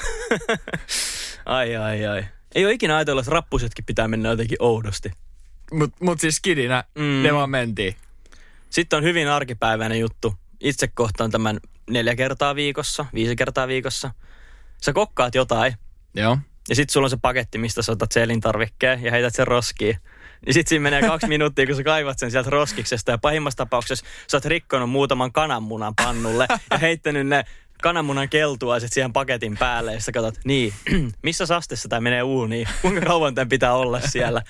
[1.46, 2.26] ai ai ai.
[2.56, 5.12] Ei ole ikinä ajatellut, että rappusetkin pitää mennä jotenkin oudosti.
[5.72, 7.24] Mut, mut siis skidinä mm.
[7.24, 7.96] ne vaan mentiin.
[8.70, 10.36] Sitten on hyvin arkipäiväinen juttu.
[10.60, 14.12] Itse kohtaan tämän neljä kertaa viikossa, viisi kertaa viikossa.
[14.82, 15.74] Sä kokkaat jotain
[16.14, 16.38] Joo.
[16.70, 19.98] ja sitten sulla on se paketti, mistä sä otat sen elintarvikkeen ja heität sen roskiin.
[20.46, 24.06] Niin sit siinä menee kaksi minuuttia, kun sä kaivat sen sieltä roskiksesta ja pahimmassa tapauksessa
[24.28, 27.46] sä oot rikkonut muutaman kananmunan pannulle ja heittänyt ne
[27.82, 30.74] kananmunan keltuaiset siihen paketin päälle ja sä katsot, niin,
[31.24, 34.42] missä sastessa tämä menee uuniin, kuinka kauan tämän pitää olla siellä.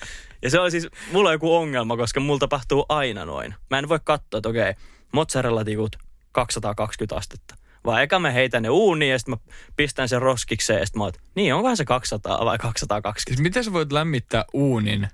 [0.42, 3.54] Ja se on siis, mulla on joku ongelma, koska mulla tapahtuu aina noin.
[3.70, 4.74] Mä en voi katsoa, että okei,
[5.12, 5.96] mozzarella-tikut
[6.32, 7.54] 220 astetta.
[7.84, 11.04] Vaan eka mä heitän ne uuniin ja sitten mä pistän sen roskikseen ja sitten mä
[11.04, 13.30] oot, niin onkohan se 200 vai 220?
[13.30, 15.08] Siis miten sä voit lämmittää uunin?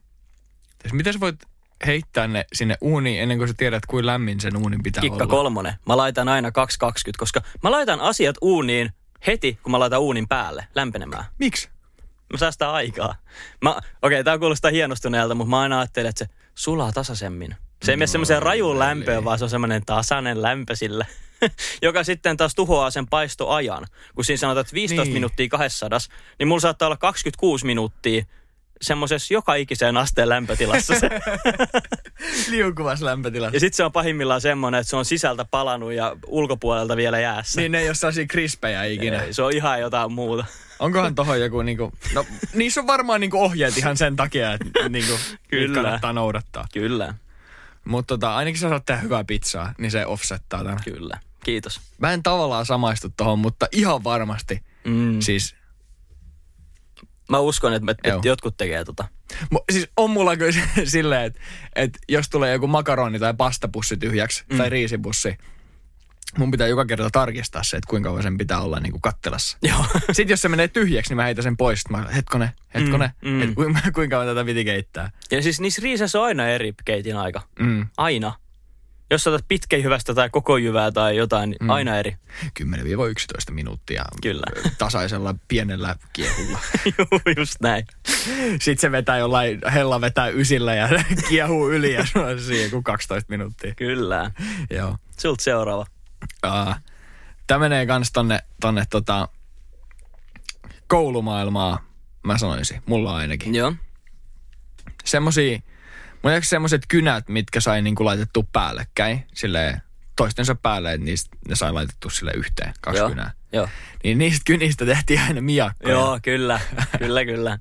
[0.83, 1.37] Siis miten sä voit
[1.87, 5.27] heittää ne sinne uuniin ennen kuin sä tiedät, kuin lämmin sen uunin pitää Kikka olla?
[5.27, 5.75] kolmonen.
[5.87, 8.93] Mä laitan aina 220, koska mä laitan asiat uuniin
[9.27, 11.25] heti, kun mä laitan uunin päälle lämpenemään.
[11.39, 11.69] Miksi?
[12.33, 13.15] Mä säästän aikaa.
[13.63, 17.57] Mä, okei, okay, tää kuulostaa hienostuneelta, mutta mä aina ajattelen, että se sulaa tasaisemmin.
[17.85, 21.07] Se ei mene semmoiseen rajuun lämpöön, vaan se on semmoinen tasainen lämpö sillä.
[21.83, 23.87] Joka sitten taas tuhoaa sen paistoajan.
[24.15, 25.15] Kun siinä sanotaan, että 15 Niin.
[25.15, 25.99] minuuttia 200,
[26.39, 28.25] niin mulla saattaa olla 26 minuuttia
[28.83, 31.09] semmoisessa joka ikiseen asteen lämpötilassa se.
[32.51, 33.57] Liukuvassa lämpötilassa.
[33.57, 37.61] Ja sitten se on pahimmillaan semmoinen, että se on sisältä palannut ja ulkopuolelta vielä jäässä.
[37.61, 39.23] Niin ne ei ole sellaisia krispejä ikinä.
[39.23, 40.45] Ei, se on ihan jotain muuta.
[40.79, 45.13] Onkohan tohon joku niinku, no niissä on varmaan niinku ohjeet ihan sen takia, että niinku
[45.49, 45.83] Kyllä.
[45.83, 46.67] kannattaa noudattaa.
[46.73, 47.15] Kyllä,
[47.87, 50.81] Mutta tota, ainakin sä saat tehdä hyvää pizzaa, niin se offsettaa tämän.
[50.85, 51.21] kyllä.
[51.45, 51.81] Kiitos.
[51.99, 54.61] Mä en tavallaan samaistu tohon, mutta ihan varmasti.
[54.85, 55.21] Mm.
[55.21, 55.57] Siis,
[57.29, 58.21] Mä uskon, että, että Joo.
[58.25, 59.05] jotkut tekee tota.
[59.55, 60.53] mu- siis on mulla kyllä
[60.85, 61.41] silleen, että,
[61.77, 64.59] että jos tulee joku makaroni tai pastapussi tyhjäksi mm.
[64.59, 65.39] tai riisipussi,
[66.39, 69.59] mun pitää joka kerta tarkistaa se, että kuinka kauan sen pitää olla niin kuin kattelassa.
[69.63, 69.87] Joo.
[70.13, 71.91] Sitten jos se menee tyhjäksi, niin mä heitän sen pois.
[71.91, 73.43] Mä, hetkone, hetkone, Mm, mm.
[73.43, 75.11] Et, kuinka, kuinka kauan tätä piti keittää.
[75.31, 77.43] Ja siis niissä riiseissä on aina eri keitin aika.
[77.61, 77.87] Mm.
[77.97, 78.33] Aina.
[79.11, 81.71] Jos sä otat pitkäjyvästä tai koko jyvää tai jotain, niin Mm.
[81.71, 82.17] aina eri.
[82.63, 84.43] 10-11 minuuttia Kyllä.
[84.79, 86.59] tasaisella pienellä kiehulla.
[86.99, 87.85] Juu, just näin.
[88.61, 90.89] Sitten se vetää jollain, hella vetää ysillä ja
[91.29, 93.75] kiehuu yli ja sulla on siihen kuin 12 minuuttia.
[93.75, 94.31] Kyllä.
[94.71, 94.97] Joo.
[95.21, 95.87] Sulta seuraava.
[96.47, 96.75] Uh,
[97.47, 99.29] Tämä menee kans tonne, tonne tota,
[100.87, 101.85] koulumaailmaa,
[102.25, 102.83] mä sanoisin.
[102.87, 103.55] Mulla ainakin.
[103.55, 103.73] Joo.
[105.05, 105.59] Semmosia,
[106.23, 109.83] oli semmoset kynät, mitkä sai niinku laitettu päällekkäin, silleen
[110.17, 113.09] toistensa päälle, että niistä ne sai laitettu sille yhteen, kaksi Joo.
[113.09, 113.31] kynää.
[113.53, 113.69] Joo.
[114.05, 115.95] Niin niistä kynistä tehtiin aina miakkoja.
[115.95, 116.61] Joo, kyllä.
[116.99, 117.59] kyllä, kyllä.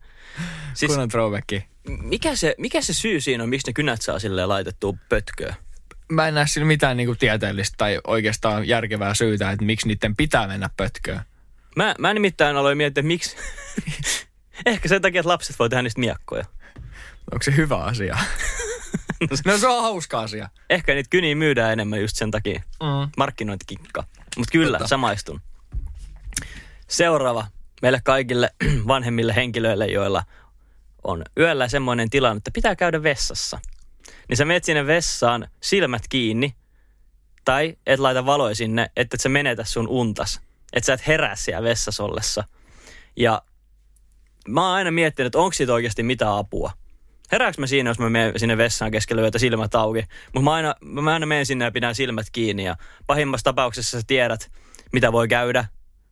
[0.74, 1.68] Siis Kunnon throwbacki.
[1.88, 5.56] mikä se, mikä se syy siinä on, miksi ne kynät saa silleen laitettua pötköön?
[6.12, 10.48] Mä en näe sillä mitään niinku tieteellistä tai oikeastaan järkevää syytä, että miksi niiden pitää
[10.48, 11.22] mennä pötköön.
[11.76, 13.38] Mä, mä nimittäin aloin miettiä, että miksi...
[14.66, 16.46] Ehkä sen takia, että lapset voi tehdä niistä miakkoja.
[17.32, 18.18] Onko se hyvä asia?
[19.46, 20.50] no se on hauska asia.
[20.70, 22.62] Ehkä niitä kyniä myydään enemmän just sen takia.
[22.84, 23.12] Mm.
[23.18, 24.04] Markkinointikikka.
[24.38, 24.78] Mutta kyllä.
[24.78, 24.88] Totta.
[24.88, 25.42] samaistun.
[26.88, 27.48] Seuraava
[27.82, 28.50] meille kaikille
[28.88, 30.24] vanhemmille henkilöille, joilla
[31.04, 33.60] on yöllä semmoinen tilanne, että pitää käydä vessassa.
[34.30, 36.56] Niin sä menet sinne vessaan silmät kiinni
[37.46, 40.42] tai et laita valoja sinne, että et sä menetä sun untas.
[40.74, 42.44] Että sä et herää siellä vessassa ollessa.
[43.18, 43.42] Ja
[44.48, 46.72] mä oon aina miettinyt, että onko siitä oikeasti mitään apua.
[47.32, 50.00] Herääks mä siinä, jos mä menen sinne vessaan keskellä yötä silmät auki?
[50.26, 52.64] Mutta mä aina, mä aina menen sinne ja pidän silmät kiinni.
[52.66, 52.76] Ja
[53.08, 54.52] pahimmassa tapauksessa sä tiedät,
[54.94, 55.66] mitä voi käydä,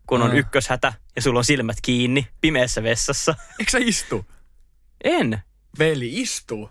[0.07, 0.37] kun on Mm.
[0.37, 3.35] ykköshätä ja sulla on silmät kiinni pimeässä vessassa.
[3.59, 4.25] Eikö sä istu?
[5.03, 5.39] En.
[5.79, 6.69] Veli, istu.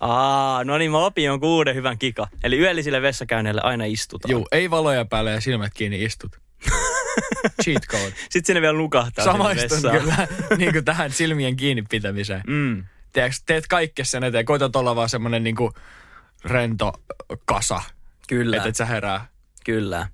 [0.00, 2.28] Aa, no niin, mä opin jonkun uuden hyvän kika.
[2.44, 4.30] Eli yöllisille vessakäynneille aina istutaan.
[4.32, 6.32] Juu, ei valoja päälle ja silmät kiinni istut.
[7.62, 8.12] Cheat code.
[8.18, 10.28] Sitten sinne vielä nukahtaa Samaistun kyllä
[10.58, 12.42] niin kuin tähän silmien kiinni pitämiseen.
[12.46, 12.84] Mm.
[13.12, 14.44] Tiedätkö, teet kaikkea sen eteen.
[14.44, 15.72] Koitat olla vaan semmonen niin kuin
[16.44, 16.92] rento
[17.44, 17.82] kasa.
[18.28, 19.26] Kyllä, Että et sä herää.
[19.64, 20.08] kyllä.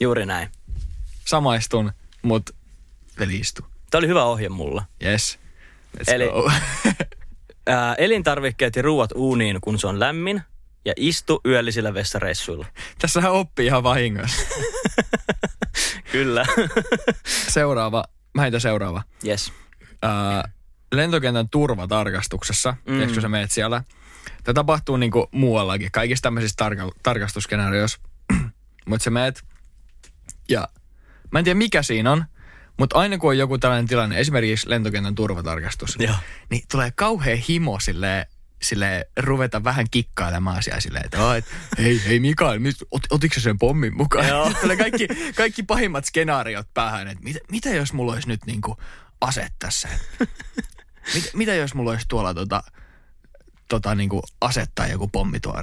[0.00, 0.48] Juuri näin.
[1.24, 1.92] Samaistun,
[2.22, 2.50] mut
[3.18, 3.62] veli istu.
[3.90, 4.84] Tämä oli hyvä ohje mulla.
[5.04, 5.38] Yes.
[5.98, 6.50] Let's Eli- go.
[7.66, 10.42] Ää, elintarvikkeet ja ruuat uuniin, kun se on lämmin.
[10.84, 12.66] Ja istu yöllisillä vessareissuilla.
[13.00, 14.42] Tässähän oppii ihan vahingossa.
[16.12, 16.46] Kyllä.
[17.48, 19.02] Seuraava, mä heitän seuraava.
[19.26, 19.52] yes.
[20.02, 20.50] Ää,
[20.92, 22.96] lentokentän turvatarkastuksessa, mm.
[22.96, 23.82] tiedätkö sä meet siellä.
[24.44, 27.98] Tämä tapahtuu niinku muuallakin, kaikissa tämmöisissä tarka- tarkastusskenaarioissa.
[28.88, 29.44] mutta sä meet
[30.48, 30.68] ja
[31.30, 32.24] mä en tiedä mikä siinä on,
[32.78, 36.14] mutta aina kun on joku tällainen tilanne, esimerkiksi lentokentän turvatarkastus, Joo.
[36.50, 38.26] niin tulee kauhean himo silleen,
[38.62, 41.44] sille ruveta vähän kikkailemaan siellä silleen, että "Aa, et,
[41.78, 44.28] hei, hei Mikael, mit, ot, otitko sen pommin mukaan?
[44.28, 44.52] Joo.
[44.60, 48.76] Tulee kaikki, kaikki pahimmat skenaariot päähän, että mitä, mitä jos mulla olisi nyt niinku
[49.20, 49.88] ase tässä?
[51.14, 52.62] Mit, mitä jos mulla olisi tuolla tota,
[53.68, 55.62] tota niinku asettaa joku pommi tuolla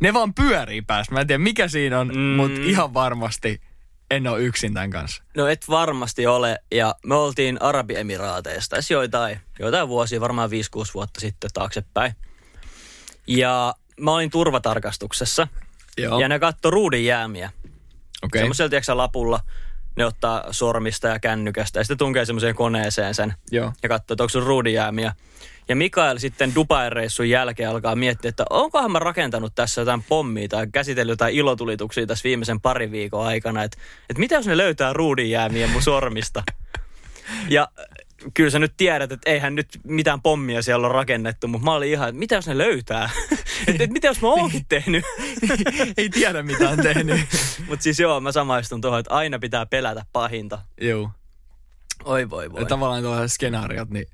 [0.00, 1.14] ne vaan pyörii päässä.
[1.14, 2.08] Mä en tiedä mikä siinä on.
[2.08, 2.20] Mm.
[2.20, 3.60] mutta ihan varmasti
[4.10, 5.22] en ole yksin tämän kanssa.
[5.36, 6.58] No et varmasti ole.
[6.70, 10.52] Ja me oltiin Arabiemiraateista tässä joitain, joitain vuosia, varmaan 5-6
[10.94, 12.14] vuotta sitten taaksepäin.
[13.26, 15.48] Ja mä olin turvatarkastuksessa.
[15.98, 16.20] Joo.
[16.20, 17.50] Ja ne katto ruudin jäämiä.
[18.22, 18.40] Okei.
[18.40, 19.40] Semmoisella, tiedätkö, lapulla
[19.96, 23.72] ne ottaa sormista ja kännykästä ja sitten tunkee semmoiseen koneeseen sen Joo.
[23.82, 25.14] ja katsoo, että onko sun ruudinjäämiä.
[25.68, 30.66] Ja Mikael sitten Dubai-reissun jälkeen alkaa miettiä, että onkohan mä rakentanut tässä jotain pommia tai
[30.72, 33.62] käsitellyt jotain ilotulituksia tässä viimeisen parin viikon aikana.
[33.62, 33.78] Että,
[34.10, 36.42] että mitä jos ne löytää ruudinjäämiä mun sormista?
[37.48, 37.68] Ja
[38.34, 41.90] kyllä sä nyt tiedät, että eihän nyt mitään pommia siellä ole rakennettu, mutta mä olin
[41.90, 43.10] ihan, että mitä jos ne löytää?
[43.68, 45.04] että, että mitä jos mä oonkin tehnyt?
[45.96, 47.20] Ei tiedä mitä on tehnyt.
[47.68, 50.58] mutta siis joo, mä samaistun tuohon, että aina pitää pelätä pahinta.
[50.80, 51.10] Joo.
[52.04, 52.60] Oi voi voi.
[52.60, 54.06] Ja tavallaan tuollaiset skenaariot, niin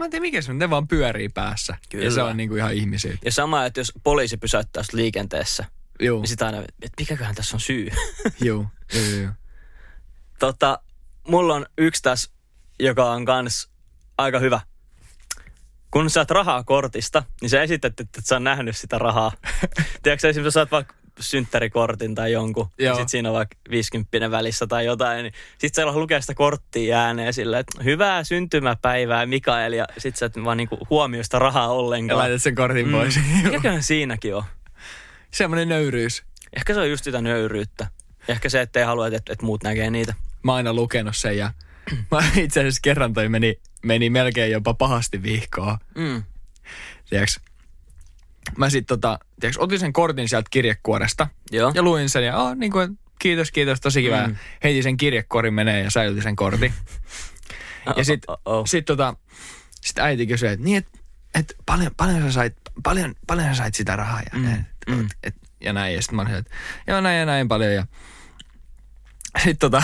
[0.00, 1.76] mä en tiedä mikä se on, ne vaan pyörii päässä.
[1.90, 2.04] Kyllä.
[2.04, 3.18] Ja se on niinku ihan ihmisiä.
[3.24, 5.64] Ja sama, että jos poliisi pysäyttää sut liikenteessä,
[6.00, 7.88] Joo, niin sitä aina, että mikäköhän tässä on syy.
[8.40, 9.32] joo, joo, joo.
[10.38, 10.78] tota,
[11.28, 12.30] mulla on yksi tässä,
[12.78, 13.70] joka on kans
[14.18, 14.60] aika hyvä.
[15.90, 19.32] Kun saat rahaa kortista, niin sä esität, että et sä oot nähnyt sitä rahaa.
[20.02, 22.96] Tiedätkö esimerkiksi, jos saat vaikka synttärikortin tai jonkun, ja Joo.
[22.96, 27.32] sit siinä on vaikka 50 välissä tai jotain, niin sit sä lukee sitä korttia ääneen
[27.32, 31.68] silleen, että hyvää syntymäpäivää Mikael, ja sit sä et vaan niinku huomioi sitä rahaa Ja
[31.68, 32.18] ollenkaan.
[32.18, 33.16] laitat sen kortin pois.
[33.16, 33.22] Mm.
[33.42, 33.52] Joo.
[33.52, 34.42] Mikäköhän siinäkin on?
[35.30, 36.22] Semmoinen nöyryys.
[36.56, 37.86] Ehkä se on just sitä nöyryyttä.
[38.28, 40.14] Ehkä se, ettei halua, että, että muut näkee niitä.
[40.42, 41.52] Mä oon aina lukenut sen ja
[42.10, 45.78] mä itse asiassa kerran toi meni, meni melkein jopa pahasti vihkoon.
[45.94, 46.22] Mm.
[47.10, 47.40] Tiedätkö?
[48.58, 51.72] Mä sit tota, tiedätkö, otin sen kortin sieltä kirjekuoresta Joo.
[51.74, 54.26] ja luin sen ja oh, niin kuin, kiitos, kiitos, tosi kiva.
[54.26, 54.36] Mm.
[54.64, 56.72] Heitin sen kirjekuorin menee ja säilytin sen kortin.
[57.96, 58.66] ja sit, Oh, oh, oh.
[58.66, 59.14] sit, tota,
[59.80, 60.88] sit äiti kysyi, että niin, et,
[61.34, 64.96] et paljon, paljon, sä sait, paljon, paljon sä sait sitä rahaa ja, Mm, näin, et,
[64.96, 65.06] mm.
[65.22, 65.94] et, ja näin.
[65.94, 66.50] Ja sit mä olin, että
[66.86, 67.86] joo näin ja näin paljon ja
[69.38, 69.82] sitten tota,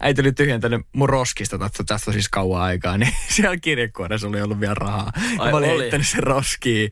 [0.00, 4.60] äiti oli tyhjentänyt mun roskista, tästä, tästä siis kauan aikaa, niin siellä kirjekuoressa oli ollut
[4.60, 5.12] vielä rahaa.
[5.16, 5.80] Ja Ai mä olin oli?
[5.80, 6.90] heittänyt sen roskiin.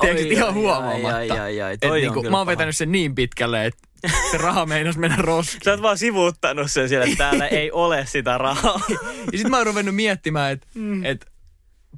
[0.00, 1.16] Tiedätkö, ihan ai, huomaamatta.
[1.16, 1.72] ai, ai, ai, ai.
[1.82, 3.86] Et niinku, mä oon vetänyt sen niin pitkälle, että
[4.30, 5.60] Se raha meinas mennä roskiin.
[5.64, 8.80] Sä oot vaan sivuuttanut sen siellä, että täällä ei ole sitä rahaa.
[9.32, 11.04] Ja sit mä oon ruvennut miettimään, että mm.
[11.04, 11.26] et,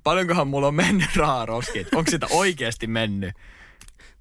[0.05, 1.87] paljonkohan mulla on mennyt rahaa roskiin.
[1.95, 3.35] Onko sitä oikeasti mennyt?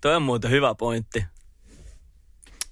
[0.01, 1.25] Toi on muuten hyvä pointti.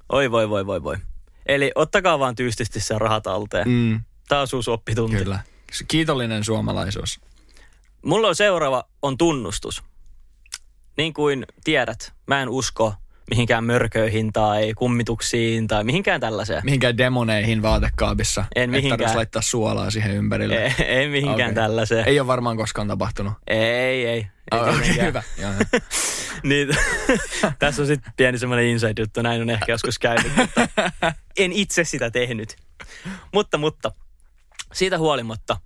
[0.10, 0.98] Oi voi voi voi voi.
[1.46, 3.70] Eli ottakaa vaan tyystisti sen rahat talteen.
[3.70, 5.18] Mm, Taas uusi oppitunti.
[5.18, 5.40] kyllä.
[5.88, 7.20] Kiitollinen suomalaisuus.
[8.06, 9.84] Mulla on seuraava on tunnustus.
[10.98, 12.94] Niin kuin tiedät, mä en usko
[13.30, 16.62] mihinkään mörköihin tai kummituksiin tai mihinkään tällaiseen.
[16.66, 18.46] Mihinkään demoneihin vaatekaapissa.
[18.56, 18.90] En mihinkään.
[18.90, 20.56] tarvitsisi laittaa suolaa siihen ympärille.
[20.56, 21.54] Ei, ei mihinkään okay.
[21.64, 22.08] tällaiseen.
[22.08, 23.34] Ei ole varmaan koskaan tapahtunut.
[23.48, 24.08] Ei, ei.
[24.08, 25.08] ei Okei, tietenkään.
[25.08, 25.24] hyvä.
[25.42, 25.82] Joo, joo.
[26.50, 26.68] niin,
[27.60, 30.68] tässä on sitten pieni semmoinen inside-juttu, näin on ehkä joskus käynyt, mutta
[31.38, 32.56] en itse sitä tehnyt.
[33.34, 33.92] Mutta, mutta,
[34.74, 35.58] siitä huolimatta,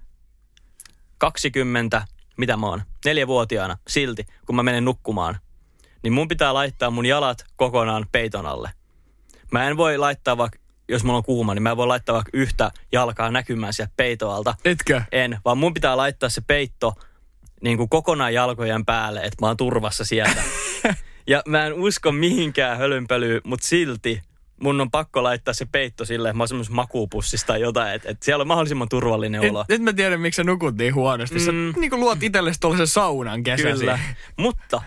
[1.18, 5.40] 20, mitä mä oon, neljävuotiaana silti, kun mä menen nukkumaan,
[6.04, 8.70] niin mun pitää laittaa mun jalat kokonaan peiton alle.
[9.52, 10.60] Mä en voi laittaa vaikka,
[10.90, 14.56] jos mulla on kuuma, niin mä en voi laittaa vaikka yhtä jalkaa näkymään sieltä peitoalta.
[14.66, 15.02] Etkö?
[15.12, 16.94] En, vaan mun pitää laittaa se peitto
[17.62, 20.42] niin kuin kokonaan jalkojen päälle, että mä oon turvassa sieltä.
[21.28, 24.22] ja mä en usko mihinkään hölynpölyyn, mutta silti
[24.64, 28.10] mun on pakko laittaa se peitto silleen, että mä oon semmoisessa makuupussissa tai jotain, että,
[28.10, 29.66] että siellä on mahdollisimman turvallinen Nyt, olo.
[29.70, 31.40] nyt mä tiedän, miksi sä nukut niin huonosti.
[31.40, 31.74] Sä Mm.
[31.78, 33.80] niin kuin luot itsellesi tuollaisen saunan kesäsi.
[33.80, 34.00] Kyllä.
[34.38, 34.82] Mutta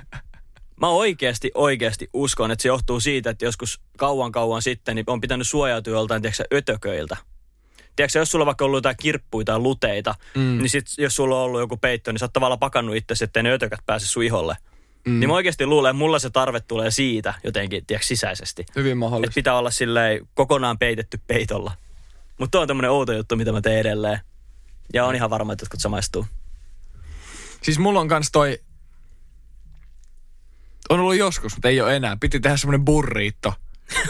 [0.83, 5.21] mä oikeasti, oikeasti uskon, että se johtuu siitä, että joskus kauan kauan sitten niin on
[5.21, 7.17] pitänyt suojautua joltain, tiedätkö, ötököiltä.
[7.97, 10.59] Tiedätkö, jos sulla on vaikka ollut jotain kirppuja tai luteita, Mm.
[10.59, 13.43] niin sit, jos sulla on ollut joku peitto, niin sä oot tavallaan pakannut itse, ettei
[13.43, 14.57] ne ötökät pääse sun iholle.
[15.07, 15.21] Mm.
[15.21, 18.67] Niin mä oikeasti luulen, että mulla se tarve tulee siitä jotenkin, tiedätkö, sisäisesti.
[18.77, 19.35] Hyvin Että mahdollista.
[19.35, 21.73] pitää olla silleen kokonaan peitetty peitolla.
[22.39, 24.21] Mutta on tämmönen outo juttu, mitä mä teen edelleen.
[24.93, 26.27] Ja on ihan varma, että jotkut samaistuu.
[27.63, 28.59] Siis mulla on kans toi...
[30.93, 32.17] On ollut joskus, mutta ei ole enää.
[32.21, 33.55] Piti tehdä semmonen burriitto.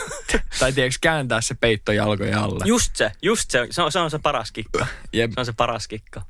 [0.59, 2.65] tai tiedätkö, kääntää se peitto jalkojen alle.
[2.67, 3.67] Just se, just se.
[3.71, 4.87] Se on se, on se paras kikka.
[5.13, 5.31] Jep.
[5.35, 6.23] Se on se paras kikka.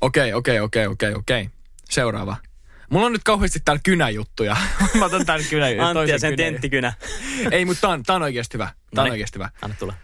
[0.00, 1.50] Okei, okei, okei, okei, okei.
[1.90, 2.36] Seuraava.
[2.90, 4.56] Mulla on nyt kauheasti täällä kynäjuttuja.
[4.98, 6.92] Mä otan tän kynä, Antti ja sen kynä- tenttikynä.
[7.50, 8.64] Ei, mutta tää on, tää on oikeasti hyvä.
[8.66, 9.12] Tää on Noniin.
[9.12, 9.50] oikeasti hyvä.
[9.62, 9.94] Anna tulla.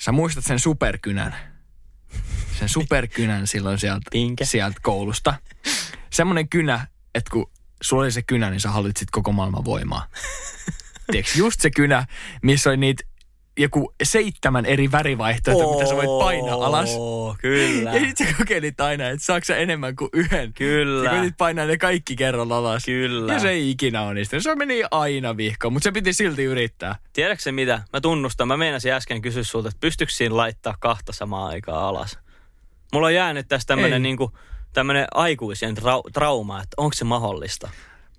[0.00, 1.34] Sä muistat sen superkynän.
[2.58, 4.44] Sen superkynän silloin sieltä, Minkä?
[4.44, 5.34] sieltä koulusta.
[6.10, 7.50] Semmonen kynä, että kun
[7.82, 10.06] sulla oli se kynä, niin sä hallitsit koko maailman voimaa.
[11.12, 12.06] Tiedätkö, just se kynä,
[12.42, 13.04] missä oli niitä
[13.58, 16.90] joku seitsemän eri värivaihtoehtoa, mitä sä voit painaa alas.
[16.96, 17.94] Oo, Kyllä.
[17.94, 20.52] Ja sit sä kokeilit aina, että saako sä enemmän kuin yhden.
[20.52, 21.10] Kyllä.
[21.10, 22.84] Sä koitit painaa ne kaikki kerralla alas.
[22.84, 23.32] Kyllä.
[23.32, 24.42] Ja se ei ikinä onnistunut.
[24.42, 26.96] Se meni aina vihkoon, mutta se piti silti yrittää.
[27.12, 27.82] Tiedätkö se mitä?
[27.92, 28.48] Mä tunnustan.
[28.48, 32.18] Mä meinasin äsken kysyä sulta, että pystyykö siinä laittaa kahta samaa aikaa alas?
[32.92, 33.76] Mulla on jäänyt tästä Ei.
[33.76, 34.32] tämmönen niinku,
[34.72, 37.70] tämmönen aikuisen trau- trauma, että onko se mahdollista.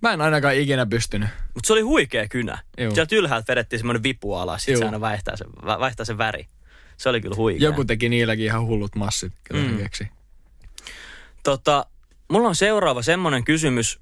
[0.01, 1.29] Mä en ainakaan ikinä pystynyt.
[1.53, 2.57] Mutta se oli huikea kynä.
[2.77, 2.95] Juu.
[2.95, 4.79] Sieltä ylhäältä vedettiin semmoinen vipu alas, sit Juu.
[4.79, 6.47] se aina vaihtaa sen, va- vaihtaa sen väri.
[6.97, 7.69] Se oli kyllä huikea.
[7.69, 9.71] Joku teki niilläkin ihan hullut massit, ketä Mm.
[9.71, 9.77] mm.
[9.77, 10.07] keksi.
[11.43, 11.85] Tota,
[12.31, 13.99] mulla on seuraava semmoinen kysymys,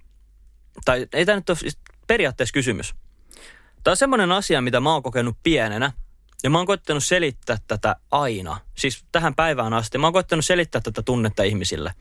[0.86, 2.96] tai ei tämä nyt ole siis periaatteessa kysymys.
[3.84, 5.92] Tämä on semmoinen asia, mitä mä oon kokenut pienenä,
[6.44, 8.58] ja mä oon koittanut selittää tätä aina.
[8.76, 9.98] Siis tähän päivään asti.
[9.98, 11.94] Mä oon koittanut selittää tätä tunnetta ihmisille.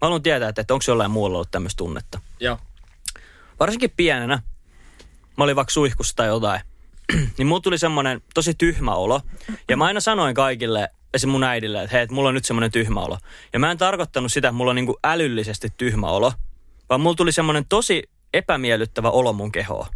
[0.00, 2.20] Mä haluan tietää, että, että onko jollain muulla ollut tämmöistä tunnetta.
[2.40, 2.58] Joo.
[3.60, 4.42] Varsinkin pienenä,
[5.36, 6.60] mä olin vaikka suihkussa tai jotain,
[7.38, 9.20] niin mulla tuli semmoinen tosi tyhmä olo.
[9.68, 11.30] Ja mä aina sanoin kaikille, esim.
[11.30, 13.18] mun äidille, että hei, että mulla on nyt semmoinen tyhmä olo.
[13.52, 16.32] Ja mä en tarkoittanut sitä, että mulla on niinku älyllisesti tyhmä olo,
[16.88, 18.02] vaan mulla tuli semmoinen tosi
[18.34, 19.86] epämiellyttävä olo mun kehoon.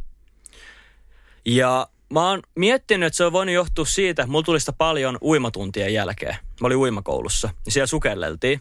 [1.44, 5.18] Ja mä oon miettinyt, että se on voinut johtua siitä, että mulla tuli sitä paljon
[5.22, 6.36] uimatuntien jälkeen.
[6.60, 8.60] Mä olin uimakoulussa ja siellä sukelleltiin.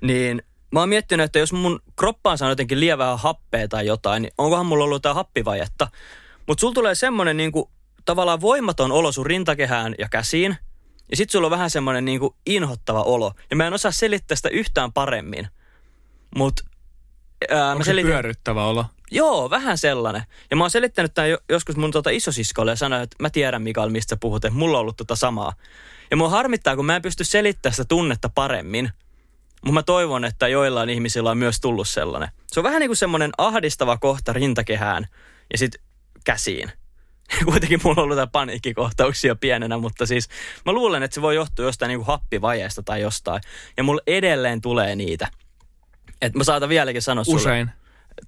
[0.00, 4.32] Niin mä oon miettinyt, että jos mun kroppaan saa jotenkin lievää happea tai jotain, niin
[4.38, 5.88] onkohan mulla ollut jotain happivajetta.
[6.46, 7.70] Mutta sulla tulee semmoinen niinku,
[8.04, 10.56] tavallaan voimaton olo sun rintakehään ja käsiin.
[11.10, 13.32] Ja sit sulla on vähän semmoinen niinku inhottava olo.
[13.50, 15.48] Ja mä en osaa selittää sitä yhtään paremmin.
[16.36, 16.60] Mut
[17.50, 18.84] ää, mä Onko se selitin, pyörryttävä olo?
[19.10, 20.22] Joo, vähän sellainen.
[20.50, 23.62] Ja mä oon selittänyt tämän jo, joskus mun tota isosiskolle ja sanoin, että mä tiedän
[23.62, 25.52] Mikael, mistä sä puhut, että mulla on ollut tota samaa.
[26.10, 28.90] Ja mua harmittaa, kun mä en pysty selittämään sitä tunnetta paremmin.
[29.64, 32.28] Mutta mä toivon, että joillain ihmisillä on myös tullut sellainen.
[32.46, 35.06] Se on vähän niin kuin semmoinen ahdistava kohta rintakehään
[35.52, 35.80] ja sitten
[36.24, 36.72] käsiin.
[37.44, 40.28] Kuitenkin mulla on ollut jotain paniikkikohtauksia pienenä, mutta siis
[40.66, 43.42] mä luulen, että se voi johtua jostain niin kuin happivajeesta tai jostain.
[43.76, 45.28] Ja mulla edelleen tulee niitä.
[46.22, 47.70] Et mä saatan vieläkin sanoa sulle Usein.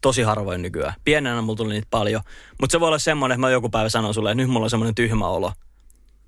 [0.00, 0.94] tosi harvoin nykyään.
[1.04, 2.22] Pienenä mulla tuli niitä paljon.
[2.60, 4.70] Mutta se voi olla semmoinen, että mä joku päivä sanon sulle, että nyt mulla on
[4.70, 5.52] semmoinen tyhmä olo.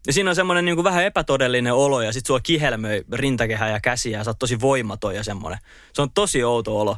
[0.06, 4.18] Ja siinä on semmoinen niin vähän epätodellinen olo ja sit sua kihelmöi rintakehä ja käsiä
[4.18, 5.60] ja sä oot tosi voimaton ja semmoinen.
[5.92, 6.96] Se on tosi outo olo.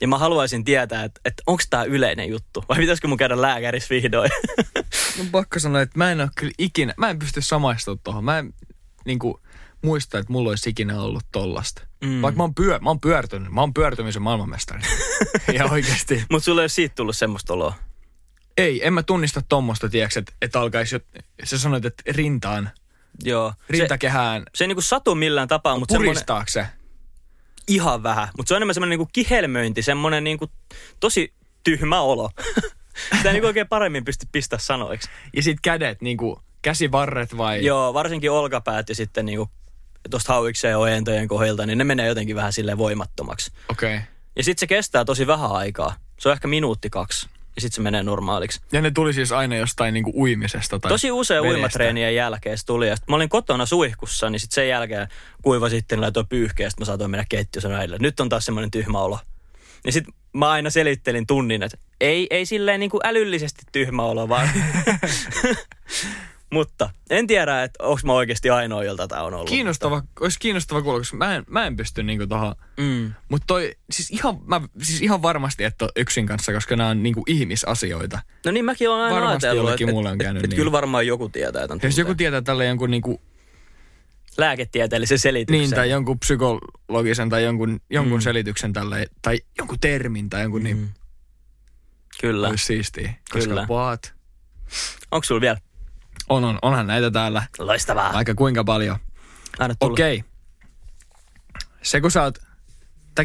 [0.00, 3.94] Ja mä haluaisin tietää, että, että onko tämä yleinen juttu vai pitäisikö mun käydä lääkärissä
[3.94, 4.30] vihdoin.
[5.18, 8.24] No pakko sanoa, että mä en ole kyllä ikinä, mä en pysty samaistumaan tuohon.
[8.24, 8.54] Mä en
[9.04, 9.34] niin kuin,
[9.84, 11.82] muista, että mulla olisi ikinä ollut tollasta.
[12.04, 12.22] Mm.
[12.22, 14.80] Vaikka mä oon, pyö, mä oon pyörtynyt, mä oon pyörtymisen maailmanmestari.
[15.58, 16.24] ja oikeasti.
[16.30, 17.74] Mutta sulle ei ole siitä tullut semmoista oloa.
[18.56, 21.00] Ei, en mä tunnista tommosta, tiedätkö, että, että alkaisi, jo,
[21.44, 22.70] sä sanoit, että rintaan,
[23.24, 23.52] Joo.
[23.68, 26.66] rintakehään, Se, se ei niinku satu millään tapaa, mutta puristaako se?
[27.68, 28.28] ihan vähän.
[28.36, 30.50] Mutta se on enemmän semmoinen niinku kihelmöinti, semmoinen niinku
[31.00, 32.30] tosi tyhmä olo.
[33.16, 35.08] Sitä ei niinku oikein paremmin pysty pistää sanoiksi.
[35.36, 37.64] Ja sit kädet, niinku käsivarret vai?
[37.64, 39.50] Joo, varsinkin olkapäät ja sitten niinku
[40.10, 43.52] tuosta hauikseen ojentojen kohdilta, niin ne menee jotenkin vähän silleen voimattomaksi.
[43.68, 43.96] Okei.
[43.96, 44.06] Okay.
[44.36, 45.94] Ja sitten se kestää tosi vähän aikaa.
[46.18, 47.28] Se on ehkä minuutti kaksi.
[47.56, 48.60] Ja sitten se menee normaaliksi.
[48.72, 51.54] Ja ne tuli siis aina jostain niinku uimisesta tai Tosi usein vedestä.
[51.56, 52.88] uimatreenien jälkeen se tuli.
[52.88, 55.08] Ja sit mä olin kotona suihkussa, niin sitten sen jälkeen
[55.42, 57.96] kuiva sitten laitoi pyyhkeä, ja sit mä saatoin mennä keittiössä näille.
[58.00, 59.18] Nyt on taas semmoinen tyhmä olo.
[59.84, 64.28] Ja sitten mä aina selittelin tunnin, että ei, ei silleen niin kuin älyllisesti tyhmä olo,
[64.28, 64.48] vaan...
[66.54, 69.48] Mutta en tiedä, että onko mä oikeasti ainoa, jolta tämä on ollut.
[69.48, 72.54] Kiinnostava, olisi kiinnostava kuulla, koska mä en, mä en pysty niinku tohon.
[72.76, 73.14] Mm.
[73.28, 77.02] Mutta toi, siis ihan, mä, siis ihan varmasti et ole yksin kanssa, koska nämä on
[77.02, 78.20] niinku ihmisasioita.
[78.44, 80.56] No niin mäkin olen aina Varmasti ajatellut, että muulle on et, käynyt et, et niin.
[80.56, 83.20] kyllä varmaan joku tietää tämän Jos joku tietää tälle jonkun niinku,
[84.38, 85.60] Lääketieteellisen selityksen.
[85.60, 88.22] niin, tai jonkun psykologisen tai jonkun, jonkun Mm.
[88.22, 90.88] selityksen tälle, tai jonkun termin tai jonkun, niin Mm.
[92.20, 92.48] Kyllä.
[92.48, 93.14] olisi siistiä.
[93.32, 93.66] Koska Kyllä.
[93.70, 94.14] what?
[95.10, 95.58] Onko sulla vielä?
[96.28, 98.10] On, on, onhan näitä täällä Loistavaa.
[98.10, 98.96] aika kuinka paljon.
[99.58, 99.92] Anna tulla.
[99.92, 100.16] Okei.
[100.18, 100.30] Okay.
[101.82, 102.38] Se kun sä oot,
[103.14, 103.24] tää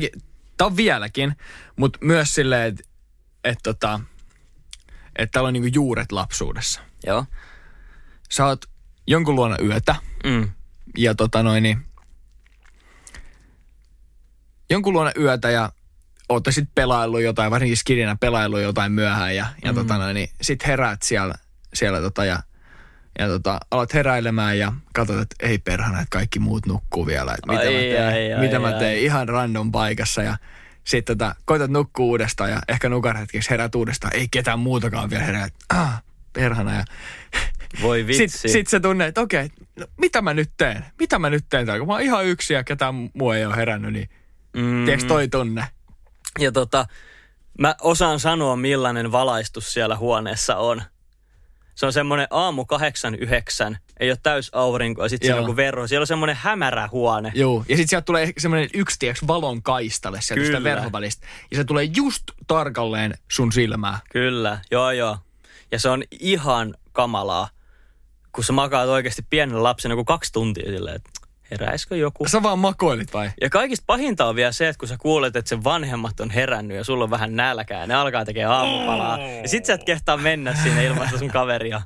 [0.67, 1.35] on vieläkin,
[1.75, 2.83] mutta myös silleen, että
[3.43, 3.99] et, tota,
[5.15, 6.81] et täällä on niinku juuret lapsuudessa.
[7.05, 7.25] Joo.
[8.31, 8.65] Sä oot
[9.07, 10.51] jonkun luona yötä Mm.
[10.97, 11.85] ja tota noin, niin,
[14.69, 15.71] jonkun luona yötä ja
[16.29, 19.75] ootte sit pelaillut jotain, varsinkin skidinä pelaillut jotain myöhään ja, ja Mm.
[19.75, 21.35] tota noin, niin sit heräät siellä,
[21.73, 22.39] siellä tota ja,
[23.19, 27.32] ja tota, alat heräilemään ja katsot, että ei perhana, että kaikki muut nukkuu vielä.
[27.34, 28.79] Että mitä Ai, mä teen, ai, ai, mitä mä ai.
[28.79, 30.38] teen ihan random paikassa ja
[30.84, 34.15] sitten tota, koitat nukkua uudestaan ja ehkä nukarhetkeksi herät uudestaan.
[34.15, 35.45] Ei ketään muutakaan vielä herää.
[35.45, 36.03] että, Ah,
[36.34, 36.84] perhana ja
[37.82, 38.27] Voi vitsi.
[38.27, 40.86] sitten sit se tunne, että okei, no, mitä mä nyt teen?
[40.99, 41.79] Mitä mä nyt teen täällä?
[41.79, 44.10] Kun mä oon ihan yksi ja ketään muu ei ole herännyt, niin
[44.53, 44.86] mm.
[44.86, 45.65] tiedätkö toi tunne?
[46.39, 46.86] Ja tota,
[47.60, 50.82] mä osaan sanoa millainen valaistus siellä huoneessa on.
[51.79, 55.55] Se on semmoinen aamu kahdeksan, yhdeksän, ei ole täys aurinko ja sitten siellä on joku
[55.55, 55.87] verho.
[55.87, 57.31] Siellä on semmoinen hämärä huone.
[57.35, 57.65] Joo.
[57.69, 60.69] Ja sitten sieltä tulee semmoinen yksi, tiedätkö, valon kaistalle sieltä sitä Kyllä.
[60.75, 61.27] verhovälistä.
[61.51, 63.99] Ja se tulee just tarkalleen sun silmää.
[64.11, 65.17] Kyllä, joo joo.
[65.71, 67.49] Ja se on ihan kamalaa,
[68.31, 71.09] kun sä makaat oikeasti pienellä lapsena kuin kaksi tuntia silleen, että
[71.51, 72.27] heräisikö joku?
[72.27, 73.31] Sä vaan makoilit vai?
[73.41, 76.77] Ja kaikista pahinta on vielä se, että kun sä kuulet, että sen vanhemmat on herännyt
[76.77, 79.19] ja sulla on vähän nälkää, ne alkaa tekemään aamupalaa.
[79.19, 81.81] Ja sit sä et kehtaa mennä sinne ilman sitä sun kaveria.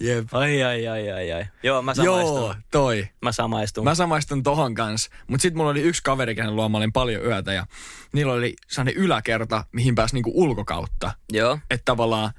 [0.00, 0.28] Jep.
[0.32, 1.46] Ai, ai, ai, ai, ai.
[1.62, 2.36] Joo, mä samaistun.
[2.36, 3.08] Joo, toi.
[3.22, 3.84] Mä samaistun.
[3.84, 5.10] Mä samaistun tohon kanssa.
[5.26, 7.66] Mutta sitten mulla oli yksi kaveri, kenen luo mä olin paljon yötä ja
[8.12, 11.12] niillä oli sellainen yläkerta, mihin pääsi niinku ulkokautta.
[11.32, 11.58] Joo.
[11.70, 12.30] Että tavallaan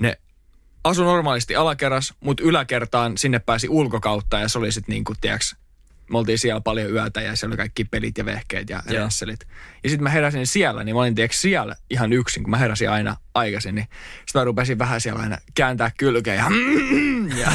[0.00, 0.18] ne
[0.84, 5.56] asu normaalisti alakerras, mutta yläkertaan sinne pääsi ulkokautta ja se oli sitten niinku, tiiäks,
[6.10, 9.00] me oltiin siellä paljon yötä ja siellä oli kaikki pelit ja vehkeet ja Joo.
[9.00, 9.40] rensselit.
[9.84, 12.90] Ja sitten mä heräsin siellä, niin mä olin tiiäks, siellä ihan yksin, kun mä heräsin
[12.90, 16.50] aina aikaisin, niin sitten mä rupesin vähän siellä aina kääntää kylkeä ja,
[17.42, 17.52] ja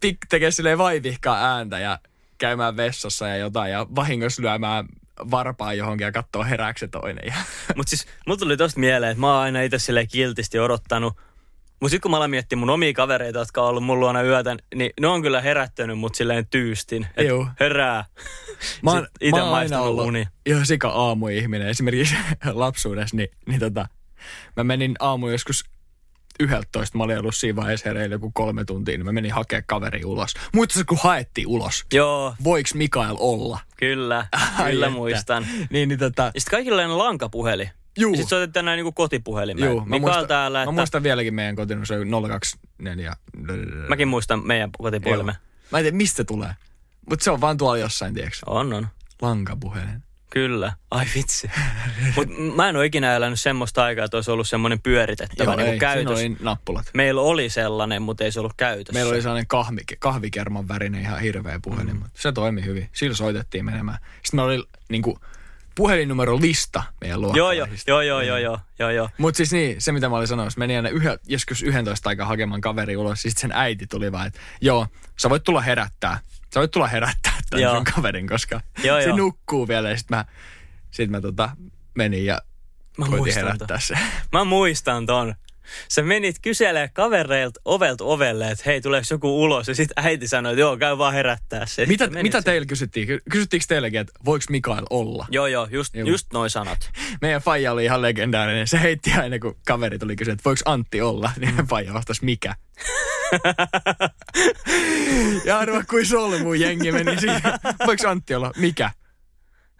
[0.00, 1.98] tik, tekee silleen vaivihkaa ääntä ja
[2.38, 4.86] käymään vessassa ja jotain ja vahingossa lyömään
[5.30, 7.24] varpaa johonkin ja katsoo herääkö se toinen.
[7.26, 7.34] Ja
[7.76, 11.16] Mut siis, mulla tuli tosta mieleen, että mä oon aina itse silleen kiltisti odottanut.
[11.82, 14.56] Mut sit kun mä alan miettiä mun omia kavereita, jotka on ollut mun luona yötä,
[14.74, 17.06] niin ne on kyllä herättänyt mut silleen tyystin.
[17.16, 17.46] Et Juu.
[17.60, 18.04] herää.
[18.82, 20.26] Mä oon, ite mä oon aina ollut uni.
[20.46, 21.68] ihan sika aamuihminen.
[21.68, 22.14] Esimerkiksi
[22.52, 23.88] lapsuudessa, niin, niin tota,
[24.56, 25.64] mä menin aamu joskus
[26.40, 30.04] 11, mä olin ollut siinä vaiheessa hereillä joku kolme tuntia, niin mä menin hakea kaveri
[30.04, 30.34] ulos.
[30.54, 31.84] Muistatko, kun haettiin ulos?
[31.92, 33.58] Joo, Voiks Mikael olla?
[33.76, 34.26] kyllä.
[34.58, 34.98] Ai kyllä että.
[34.98, 35.46] muistan.
[35.70, 37.70] Niin, niin tota, Ja sit kaikilla on lankapuheli.
[37.98, 38.12] Juu.
[38.12, 39.70] Ja sit soitettiin näin niinku kotipuhelimeen.
[39.70, 43.16] juu, mä Mikael muistan, täällä, mä että muistan vieläkin meidän kotiin, se oli 024.
[43.88, 45.34] mäkin muistan meidän kotipuhelimen.
[45.72, 46.54] Mä en tiedä, mistä tulee.
[47.10, 48.38] Mutta se on vaan tuolla jossain, tiedätkö?
[48.46, 48.88] On, on.
[49.22, 50.02] Lankapuhelin.
[50.32, 50.72] Kyllä.
[50.90, 51.50] Ai vitsi.
[52.16, 55.72] Mut mä en ole ikinä elänyt semmoista aikaa, että olisi ollut semmoinen pyöritettävä Joo, niinku
[55.72, 56.18] ei, käytös.
[56.18, 56.86] oli nappulat.
[56.94, 58.92] Meillä oli sellainen, mutta ei se ollut käytössä.
[58.92, 61.98] Meillä oli sellainen kahvi, kahvikerman värinen ihan hirveä puhelin, mm.
[61.98, 62.88] mutta se toimi hyvin.
[62.92, 63.98] Sillä soitettiin menemään.
[64.22, 65.31] Sitten meillä oli niinku, puhelinnumero
[66.40, 69.08] lista meidän Joo, joo, joo, joo, joo, joo, joo, joo.
[69.18, 72.60] Mutta siis niin, se mitä mä olin sanomassa, meni aina yhä, joskus 11 aikaa hakemaan
[72.60, 74.86] kaveri ulos, sitten sen äiti tuli vaan, että joo,
[75.18, 76.18] sä voit tulla herättää.
[76.54, 77.74] Sä voit tulla herättää tämän Joo.
[77.74, 79.16] sun kaverin, koska Joo, se joo.
[79.16, 79.90] nukkuu vielä.
[79.90, 80.24] Ja sitten mä,
[80.90, 81.50] sit mä tota,
[81.94, 82.42] menin ja
[82.98, 83.52] Mä koitin muistan, ton.
[83.52, 83.94] herättää se.
[84.32, 85.34] Mä muistan ton.
[85.88, 89.68] Sä menit kyselee kavereilta ovelta ovelle, että hei, tuleeko joku ulos?
[89.68, 91.86] Ja sitten äiti sanoi, että joo, käy vaan herättää se.
[91.86, 93.06] Mitä, mitä teillä kysyttiin?
[93.06, 95.26] Ky- Kysyttiinkö teillekin, että voiko Mikael olla?
[95.30, 96.08] Joo, joo, just, Juu.
[96.08, 96.90] just noi sanat.
[97.20, 98.68] Meidän faija oli ihan legendaarinen.
[98.68, 101.30] Se heitti aina, kun kaveri tuli kysyä, että voiko Antti olla?
[101.38, 101.66] Niin mm.
[101.66, 102.54] faija vastasi, mikä?
[105.44, 107.42] ja arva, kuin solmu jengi meni siihen.
[107.86, 108.52] Voiko Antti olla?
[108.56, 108.90] Mikä?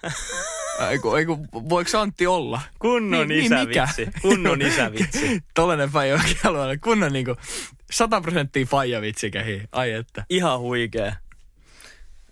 [0.90, 2.60] Eiku, eiku, voiko Antti olla?
[2.78, 3.84] Kunnon Niin, niin, mikä?
[3.84, 4.20] isävitsi.
[4.22, 5.40] Kunnon isävitsi.
[5.54, 6.76] Tollainen faija oikein haluaa.
[6.84, 7.36] Kunnon niinku
[7.90, 9.62] 100 prosenttia faija vitsi kehi.
[9.72, 10.24] Ai että.
[10.30, 11.16] Ihan huikea.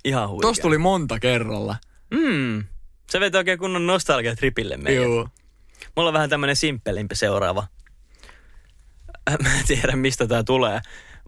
[0.05, 0.49] Ihan huikea.
[0.49, 1.77] Tosta tuli monta kerralla.
[2.11, 2.65] Mm.
[3.11, 5.03] Se veti oikein kunnon nostalgia tripille meidän.
[5.05, 5.29] Joo.
[5.97, 7.67] Mulla on vähän tämmönen simppelimpi seuraava.
[9.43, 10.81] Mä en tiedä, mistä tää tulee.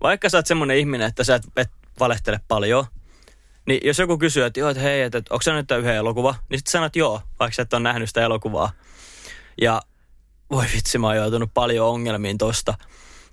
[0.03, 1.71] Vaikka sä oot semmonen ihminen, että sä et, et
[2.01, 2.85] valehtele paljon,
[3.67, 6.35] niin jos joku kysyy, että joo, että hei, että, että onko sä nyt yhden elokuva,
[6.49, 8.73] niin sit sanot joo, vaikka sä et ole nähnyt sitä elokuvaa.
[9.61, 9.83] Ja
[10.51, 12.75] voi vitsi, mä oon joutunut paljon ongelmiin tosta.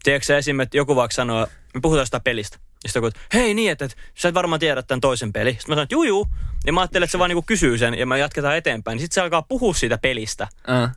[0.03, 0.59] Tiedätkö sä esim.
[0.59, 2.57] että joku vaikka sanoo, me puhutaan sitä pelistä.
[2.83, 5.51] Ja sitten että hei niin, että, että sä et varmaan tiedä tämän toisen peli.
[5.51, 6.27] Sitten mä sanon, että juu, juu.
[6.65, 8.95] Ja mä ajattelin, että se vaan niinku kysyy sen ja me jatketaan eteenpäin.
[8.95, 10.47] Niin sitten se alkaa puhua siitä pelistä.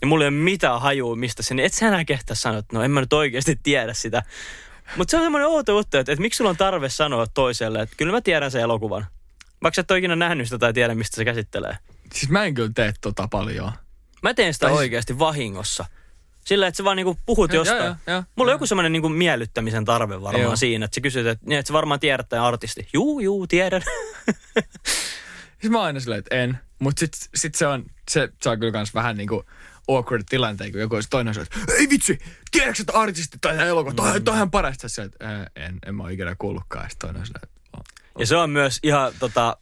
[0.00, 2.76] Ja mulla ei ole mitään hajua, mistä se, niin et sä enää kehtaa sanoa, että
[2.76, 4.22] no en mä nyt oikeasti tiedä sitä.
[4.96, 7.96] Mutta se on semmoinen outo juttu, että, että miksi sulla on tarve sanoa toiselle, että
[7.96, 9.06] kyllä mä tiedän sen elokuvan.
[9.62, 11.76] Vaikka sä et ole ikinä nähnyt sitä tai tiedä, mistä se käsittelee.
[12.14, 13.72] Siis mä en kyllä tee tota paljon.
[14.22, 15.84] Mä teen sitä Tai siis- oikeasti vahingossa.
[16.44, 17.84] Sillä, että sä vaan niinku puhut Joo, jostain.
[17.84, 20.56] joo, joo, Mulla on joku semmoinen niinku miellyttämisen tarve varmaan Joo.
[20.56, 22.88] siinä, että sä kysyt, että, niin, että sä varmaan tiedät tämän artisti.
[22.92, 23.82] Juu, juu, tiedän.
[25.60, 26.58] Siis mä aina silleen, että en.
[26.78, 29.44] Mut sit, sit se on, se saa kyllä kans vähän niinku
[29.88, 32.18] awkward tilanteen, kun joku olisi toinen sanoo, että ei vitsi,
[32.50, 34.88] tiedätkö että artisti tai elokuva, toi, toi on ihan parasta.
[34.88, 36.90] Se, että "Ää, en, en mä oo ikinä kuullutkaan.
[36.90, 37.61] Sitten toinen silleen, että.
[38.18, 39.56] Ja se on myös ihan tota,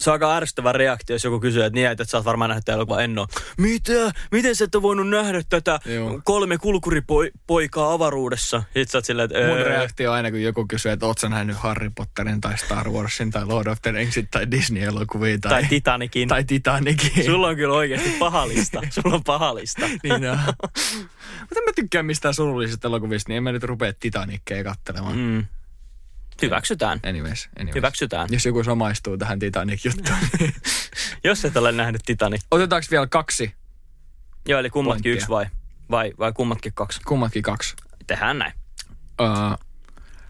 [0.00, 2.64] se on aika ärsyttävä reaktio, jos joku kysyy, että niin, että sä oot varmaan nähnyt
[2.64, 3.26] tämän elokuvan en oo.
[3.58, 4.12] Mitä?
[4.32, 6.20] Miten sä et ole voinut nähdä tätä Joo.
[6.24, 8.62] kolme kulkuripoikaa avaruudessa?
[8.88, 11.56] Sä oot silleen, että Mun "Öö, reaktio aina, kun joku kysyy, että oot sä nähnyt
[11.56, 16.28] Harry Potterin tai Star Warsin tai Lord of the Ringsit tai Disney-elokuvia tai, tai Titanikin.
[16.28, 17.24] tai Titanicin.
[17.24, 18.80] Sulla on kyllä oikeasti pahallista.
[18.90, 19.86] Sulla on pahallista.
[20.02, 20.38] niin on.
[21.40, 25.16] Mutta mä tykkää mistään surullisista elokuvista, niin en mä nyt rupea Titanickeja kattelemaan.
[25.18, 25.44] Mm.
[26.42, 27.00] Hyväksytään.
[27.08, 27.74] Anyways, anyways.
[27.74, 28.28] Hyväksytään.
[28.32, 30.18] Jos joku samaistuu tähän Titanic-juttuun.
[30.40, 30.54] niin-
[31.24, 32.40] Jos et ole nähnyt Titanic.
[32.50, 33.54] Otetaanko vielä kaksi?
[34.48, 35.12] Joo, eli kummatkin Pointtia.
[35.14, 35.46] yksi vai?
[35.90, 37.00] Vai, vai kummatkin kaksi?
[37.06, 37.76] Kummatkin kaksi.
[38.06, 38.52] Tehdään näin.
[39.20, 39.58] Uh,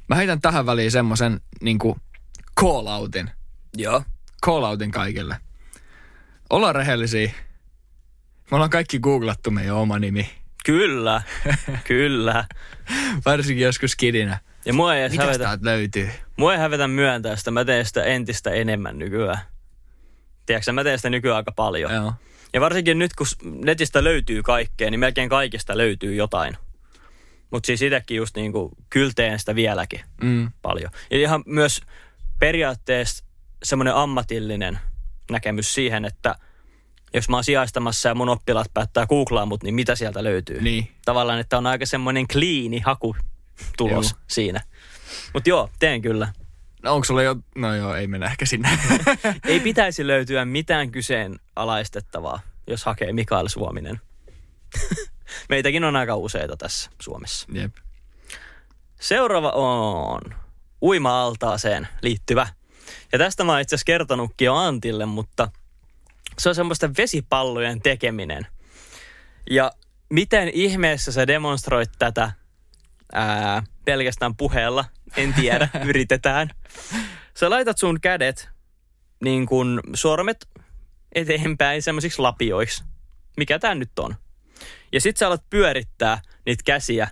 [0.08, 1.98] mä heitän tähän väliin semmoisen niinku
[2.60, 3.30] call-outin.
[3.76, 4.02] Joo.
[4.46, 5.36] Call-outin kaikille.
[6.50, 7.30] Ollaan rehellisiä.
[8.50, 10.30] Me ollaan kaikki googlattu meidän oma nimi.
[10.64, 11.22] Kyllä.
[11.88, 12.44] Kyllä.
[13.26, 14.38] Varsinkin joskus kidinä.
[14.68, 16.10] Ja mua ei, Mitä hävetä, löytyy?
[16.36, 17.50] mua ei hävetä myöntää sitä.
[17.50, 19.38] Mä teen sitä entistä enemmän nykyään.
[20.46, 21.94] Tiedätkö, mä teen sitä nykyään aika paljon.
[21.94, 22.12] Joo.
[22.52, 23.26] Ja varsinkin nyt, kun
[23.64, 26.56] netistä löytyy kaikkea, niin melkein kaikista löytyy jotain.
[27.50, 30.52] Mutta siis itsekin just niin kuin kylteen sitä vieläkin Mm.
[30.62, 30.90] paljon.
[31.10, 31.80] Ja ihan myös
[32.38, 33.24] periaatteessa
[33.62, 34.78] semmoinen ammatillinen
[35.30, 36.34] näkemys siihen, että
[37.14, 40.60] jos mä oon sijaistamassa ja mun oppilaat päättää googlaa mut, niin mitä sieltä löytyy?
[40.62, 40.88] Niin.
[41.04, 43.16] Tavallaan, että on aika semmoinen kliini haku
[43.76, 44.20] tulos Joo.
[44.26, 44.60] siinä.
[45.34, 46.32] Mutta joo, teen kyllä.
[46.82, 47.36] No onko sulla jo...
[47.56, 48.68] No joo, ei mennä ehkä sinne.
[49.44, 54.00] Ei pitäisi löytyä mitään kyseenalaistettavaa, jos hakee Mikael Suominen.
[55.48, 57.46] Meitäkin on aika useita tässä Suomessa.
[57.52, 57.74] Jep.
[59.00, 60.20] Seuraava on
[60.82, 62.46] uima-altaaseen liittyvä.
[63.12, 65.50] Ja tästä mä oon itse asiassa kertonutkin jo Antille, mutta
[66.38, 68.46] se on semmoista vesipallojen tekeminen.
[69.50, 69.72] Ja
[70.10, 72.32] miten ihmeessä sä demonstroit tätä
[73.12, 74.84] ää, pelkästään puheella?
[75.16, 76.50] En tiedä, yritetään.
[77.34, 78.48] Sä laitat sun kädet,
[79.24, 80.48] niin kuin sormet
[81.14, 82.84] eteenpäin semmoisiksi lapioiksi.
[83.36, 84.14] Mikä tää nyt on?
[84.92, 87.08] Ja sit sä alat pyörittää niitä käsiä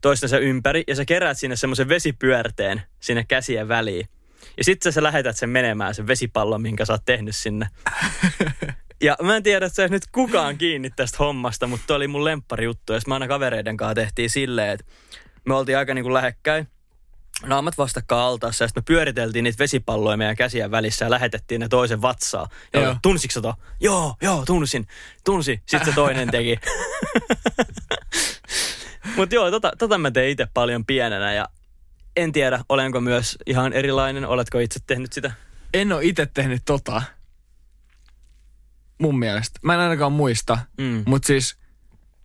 [0.00, 4.08] toistensa ympäri ja sä keräät sinne semmoisen vesipyörteen sinne käsien väliin.
[4.56, 7.68] Ja sitten sä lähetät sen menemään, sen vesipallon, minkä sä oot tehnyt sinne.
[9.02, 12.24] Ja mä en tiedä, että sä nyt kukaan kiinni tästä hommasta, mutta toi oli mun
[12.24, 12.92] lemppari juttu.
[12.92, 14.86] Ja mä aina kavereiden kanssa tehtiin silleen, että
[15.44, 16.68] me oltiin aika niin kuin lähekkäin.
[17.46, 21.68] Naamat vastakkain altaassa ja sitten me pyöriteltiin niitä vesipalloja meidän käsien välissä ja lähetettiin ne
[21.68, 22.48] toisen vatsaa.
[22.72, 22.96] Ja Joo.
[23.02, 23.54] tunsitko to?
[23.80, 24.86] Joo, joo, tunsin,
[25.24, 25.62] tunsi.
[25.66, 26.56] Sitten se toinen teki.
[29.16, 31.48] Mutta joo, tota, tota mä tein itse paljon pienenä ja
[32.16, 34.24] en tiedä, olenko myös ihan erilainen.
[34.24, 35.32] Oletko itse tehnyt sitä?
[35.74, 37.02] En ole itse tehnyt tota.
[38.98, 39.60] Mun mielestä.
[39.62, 40.58] Mä en ainakaan muista.
[40.78, 41.02] Mm.
[41.06, 41.56] Mutta siis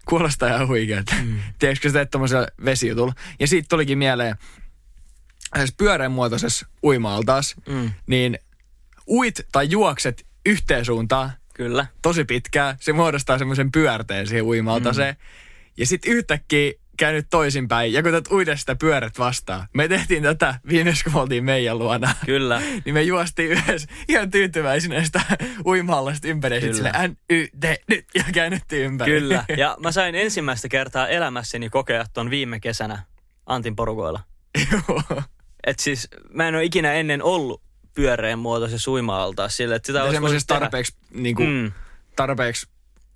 [0.05, 1.15] kuulostaa ihan huikealta.
[1.23, 1.39] Mm.
[1.59, 3.13] Tiedätkö, sä teet tommosella vesijutulla.
[3.39, 4.35] Ja siitä tulikin mieleen,
[5.53, 7.91] tässä pyöreänmuotoisessa uima-altaas, Mm.
[8.07, 8.39] niin
[9.07, 11.85] uit tai juokset yhteen suuntaan Kyllä.
[12.01, 12.77] tosi pitkää.
[12.79, 15.15] Se muodostaa semmoisen pyörteen siihen uimaltaseen.
[15.15, 15.21] Mm.
[15.77, 17.93] Ja sitten yhtäkkiä käynyt toisinpäin.
[17.93, 19.67] Ja kun tätä uida sitä pyörät vastaan.
[19.73, 22.15] Me tehtiin tätä viimeis, kun me oltiin meidän luona.
[22.25, 22.61] Kyllä.
[22.85, 25.21] niin me juostiin yhdessä ihan tyytyväisinä sitä
[25.65, 26.61] uimahallasta ympäri.
[26.61, 26.91] Sitten Kyllä.
[26.93, 28.05] sille N, Y, D, nyt.
[28.15, 29.11] Ja käännyttiin ympäri.
[29.11, 29.45] Kyllä.
[29.57, 33.03] Ja mä sain ensimmäistä kertaa elämässäni kokea ton viime kesänä
[33.45, 34.19] Antin porukoilla.
[34.71, 35.03] Joo.
[35.67, 37.61] Et siis mä en ole ikinä ennen ollut
[37.93, 40.59] pyöreän muotoisessa uima-altaassa sille, että sitä Ja olisi semmoisessa tehdä.
[40.59, 41.71] tarpeeksi, niin kuin, Mm,
[42.15, 42.67] tarpeeksi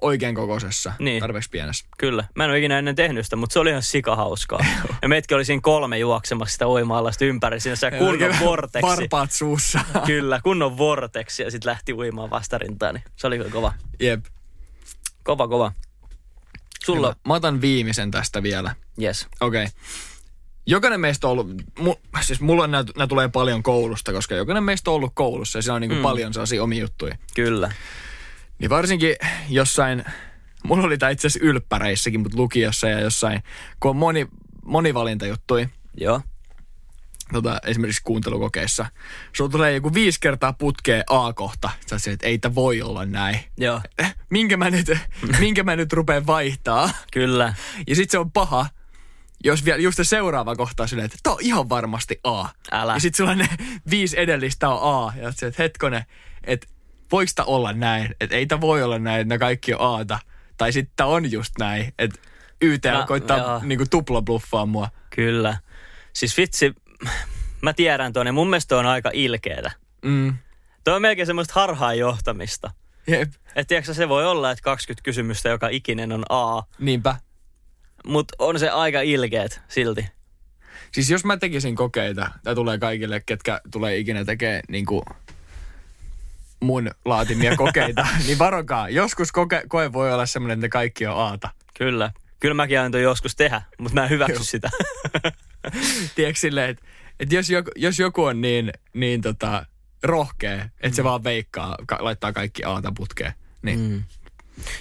[0.02, 0.94] oikein kokoisessa.
[1.00, 1.20] Niin.
[1.20, 1.86] Tarpeeksi pienessä.
[1.98, 2.24] kyllä.
[2.36, 4.66] Mä en ole ikinä ennen tehnyt sitä, mutta se oli ihan sikahauskaa.
[5.02, 7.60] ja meitkin oli siinä kolme juoksemassa sitä uima-alasta ympäri.
[7.60, 8.88] Siinä se kunnon vorteksi.
[8.88, 9.80] Varpaat suussa.
[10.06, 12.96] Kyllä, kunnon vorteksi ja sitten lähti uimaan vastarintaan.
[12.96, 13.74] Niin se oli kyllä kova.
[14.00, 14.26] Jep.
[15.24, 15.72] Kova, kova.
[16.86, 18.76] Sulla, Mä, mä otan viimeisen tästä vielä.
[19.02, 19.28] yes.
[19.42, 19.64] Okei.
[19.64, 19.76] Okay.
[20.66, 21.48] Jokainen meistä on ollut,
[21.80, 25.62] mu, siis mulla nämä, nämä tulee paljon koulusta, koska jokainen meistä on ollut koulussa ja
[25.62, 26.04] siellä on niin kuin mm.
[26.04, 27.18] paljon sellaisia omia juttuja.
[27.36, 27.72] Kyllä.
[28.62, 29.16] Niin varsinkin
[29.50, 30.06] jossain,
[30.64, 33.44] mulla oli tämä itse asiassa ylppäreissäkin, mutta lukiossa ja jossain,
[33.80, 34.28] kun on moni,
[34.66, 36.22] monivalintajuttuja, Joo.
[37.34, 38.86] tota, esimerkiksi kuuntelukokeissa.
[39.34, 41.70] Sulla tulee joku viisi kertaa putkeen A-kohta.
[41.88, 43.40] Sä oot että ei tämä voi olla näin.
[43.58, 43.82] Joo.
[44.30, 44.92] Minkä mä nyt,
[45.40, 46.90] minkä mä nyt rupean vaihtaa?
[47.14, 47.54] Kyllä.
[47.88, 48.66] Ja sit se on paha,
[49.44, 52.46] jos vielä just se seuraava kohta on silleen, että tää on ihan varmasti A.
[52.72, 52.94] Älä.
[52.94, 53.50] Ja sit sulla ne
[53.90, 55.14] viisi edellistä on A.
[55.16, 56.06] Ja silleen, että hetkone,
[56.44, 56.68] että
[57.12, 58.16] voiko tää olla näin?
[58.22, 60.20] Että ei tää voi olla näin, että ne kaikki on Aata.
[60.58, 62.20] Tai sitten on just näin, että
[62.62, 63.62] YT Mä- koittaa joo.
[63.64, 64.90] niinku tuplabluffaa mua.
[65.16, 65.58] Kyllä.
[66.14, 66.74] Siis vitsi,
[67.62, 68.32] mä tiedän tuonne.
[68.32, 69.72] Mun mielestä on aika ilkeetä.
[70.06, 70.34] Mm.
[70.84, 72.72] Toi on melkein semmoista harhaanjohtamista.
[73.08, 77.16] Jep, Että tiedätkö, se voi olla, että 20 kysymystä joka ikinen on A, niinpä.
[78.06, 80.06] mutta on se aika ilkeet silti.
[80.92, 85.02] Siis jos mä tekisin kokeita, tämä tulee kaikille, ketkä tulee ikinä tekemään niin kuin
[86.62, 88.90] mun laatimia kokeita, niin varokaa.
[88.90, 91.50] Joskus koke, koe voi olla semmoinen, että ne kaikki on aata.
[91.78, 92.12] Kyllä.
[92.40, 94.70] Kyllä mäkin aion joskus tehdä, mutta mä en hyväksy sitä.
[96.16, 96.86] Tiedätkö silleen, että,
[97.20, 99.66] että jos, joku, jos joku on niin, niin tota,
[100.04, 100.94] rohkea, että Mm.
[100.94, 103.86] se vaan veikkaa, ka, laittaa kaikki aata putkeen, niin mm.
[103.86, 104.04] Mm.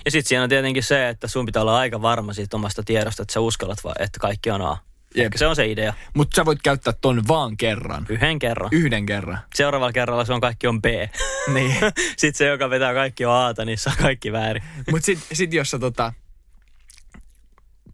[0.05, 3.23] Ja sitten siinä on tietenkin se, että sun pitää olla aika varma siitä omasta tiedosta,
[3.23, 4.77] että sä uskallat vaan, että kaikki on A.
[5.15, 5.33] Jep.
[5.37, 5.95] Se on se idea.
[6.15, 8.07] Mutta sä voit käyttää ton vaan kerran.
[8.09, 8.69] Yhden kerran.
[8.73, 9.39] Yhden kerran.
[9.55, 10.85] Seuraavalla kerralla se on kaikki on B.
[11.55, 11.77] Niin.
[12.19, 14.63] Sitten se, joka vetää kaikki on Aata, niin se on kaikki väärin.
[14.91, 16.13] Mutta sitten sit jos sä tota,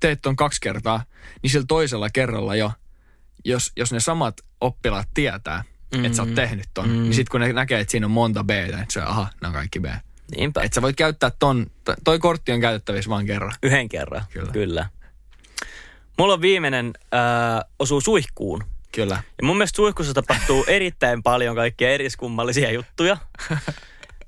[0.00, 1.04] teet ton kaksi kertaa,
[1.42, 2.72] niin sillä toisella kerralla jo,
[3.44, 5.64] jos, jos ne samat oppilaat tietää,
[5.96, 6.04] mm.
[6.04, 7.02] että sä oot tehnyt ton, mm.
[7.02, 9.48] niin sitten kun ne näkee, että siinä on monta B, että se on, aha, ne
[9.48, 9.84] on kaikki B.
[10.36, 10.62] Niinpä.
[10.62, 13.52] Että sä voit käyttää ton, to- toi kortti on käytettävissä vaan kerran.
[13.62, 14.22] Yhden kerran.
[14.32, 14.52] Kyllä.
[14.52, 14.88] Kyllä.
[16.18, 18.64] Mulla on viimeinen äh, osuu suihkuun.
[18.92, 19.22] Kyllä.
[19.38, 23.16] Ja mun mielestä suihkussa tapahtuu erittäin paljon kaikkia eriskummallisia juttuja.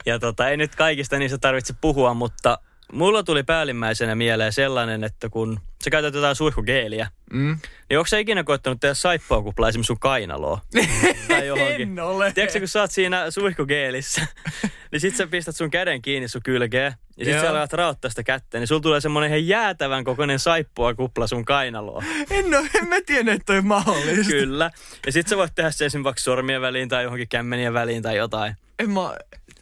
[0.06, 2.58] Ja tota, ei nyt kaikista niistä tarvitse puhua, mutta
[2.92, 7.58] mulla tuli päällimmäisenä mieleen sellainen, että kun sä käytät jotain suihkugeeliä, Mm.
[7.90, 10.60] niin onko sä ikinä koittanut tehdä saippuakuplaa esimerkiksi sun kainaloa?
[11.28, 11.80] tai johonkin?
[11.98, 12.32] En ole.
[12.32, 14.26] Tiedätkö, kun sä oot siinä suihkugeelissä,
[14.92, 17.42] niin sit sä pistät sun käden kiinni sun kylkeen, ja sit Joo.
[17.42, 22.04] sä alat raottaa sitä kättä, niin sulla tulee semmonen ihan jäätävän kokoinen saippuakupla sun kainaloa.
[22.30, 24.32] En, ole, en mä tiedä, että toi mahdollista.
[24.32, 24.70] Kyllä.
[25.06, 28.16] Ja sit sä voit tehdä sen esimerkiksi vaikka sormien väliin tai johonkin kämmenien väliin tai
[28.16, 28.54] jotain.
[28.78, 29.00] En mä,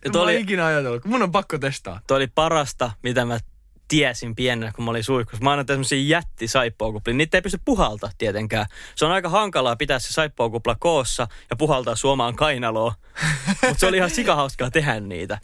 [0.04, 1.04] en mä oli- ikinä ajatellut.
[1.04, 2.00] Mun on pakko testaa.
[2.06, 3.38] Toi oli parasta, mitä mä
[3.89, 5.45] tiesin pienenä, kun mä olin suihkussa.
[5.45, 7.14] Mä annan tämmöisiä jätti saippuakuplia.
[7.14, 8.66] Niitä ei pysty puhaltaa tietenkään.
[8.95, 12.95] Se on aika hankalaa pitää se saippuakupla koossa ja puhaltaa suomaan kainaloa.
[13.66, 15.39] Mutta se oli ihan sikahauskaa tehdä niitä.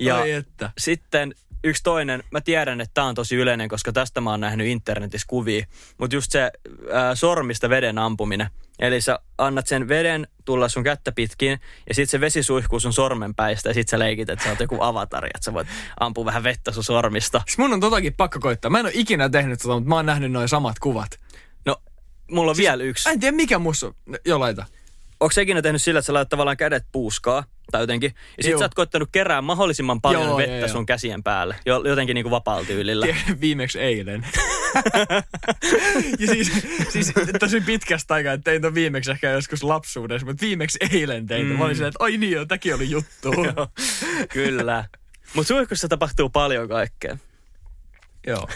[0.00, 0.70] Ja Ai että.
[0.78, 1.34] sitten
[1.64, 5.26] yksi toinen, mä tiedän, että tämä on tosi yleinen, koska tästä mä oon nähnyt internetissä
[5.28, 5.66] kuvia,
[5.98, 6.50] mutta just se
[6.92, 8.50] ää, sormista veden ampuminen.
[8.78, 12.92] Eli sä annat sen veden tulla sun kättä pitkin ja sitten se vesi suihkuu sun
[12.92, 15.68] sormenpäistä ja sitten sä leikit, että sä oot joku avatari, että sä voit
[16.00, 17.42] ampua vähän vettä sun sormista.
[17.46, 18.70] Siis mun on totakin pakko koittaa.
[18.70, 21.18] Mä en ole ikinä tehnyt tota, mutta mä oon nähnyt noin samat kuvat.
[21.66, 21.76] No,
[22.30, 23.08] mulla on siis, vielä yksi.
[23.08, 23.94] Mä en tiedä mikä musta on.
[24.06, 24.66] No, Jo laita.
[25.20, 28.58] Onko ikinä tehnyt sillä, että sä laitat tavallaan kädet puuskaa tai jotenkin, ja sit Joo.
[28.58, 30.68] sä oot koittanut kerää mahdollisimman paljon Joo, vettä joo, joo.
[30.68, 33.06] sun käsien päälle, jo- jotenkin niinku vapaalla tyylillä.
[33.06, 34.26] Tiedän, Viimeksi eilen.
[36.20, 36.52] ja siis,
[36.88, 41.46] siis tosi pitkästä aikaa, että tein ton viimeksi ehkä joskus lapsuudessa, mutta viimeksi eilen tein.
[41.46, 41.52] Mm.
[41.52, 43.32] Mä olin silleen, että oi niin joo, tämäkin oli juttu.
[43.56, 43.68] Joo,
[44.32, 44.84] Kyllä.
[45.34, 47.18] Mutta suihkussa tapahtuu paljon kaikkea.
[48.26, 48.48] joo.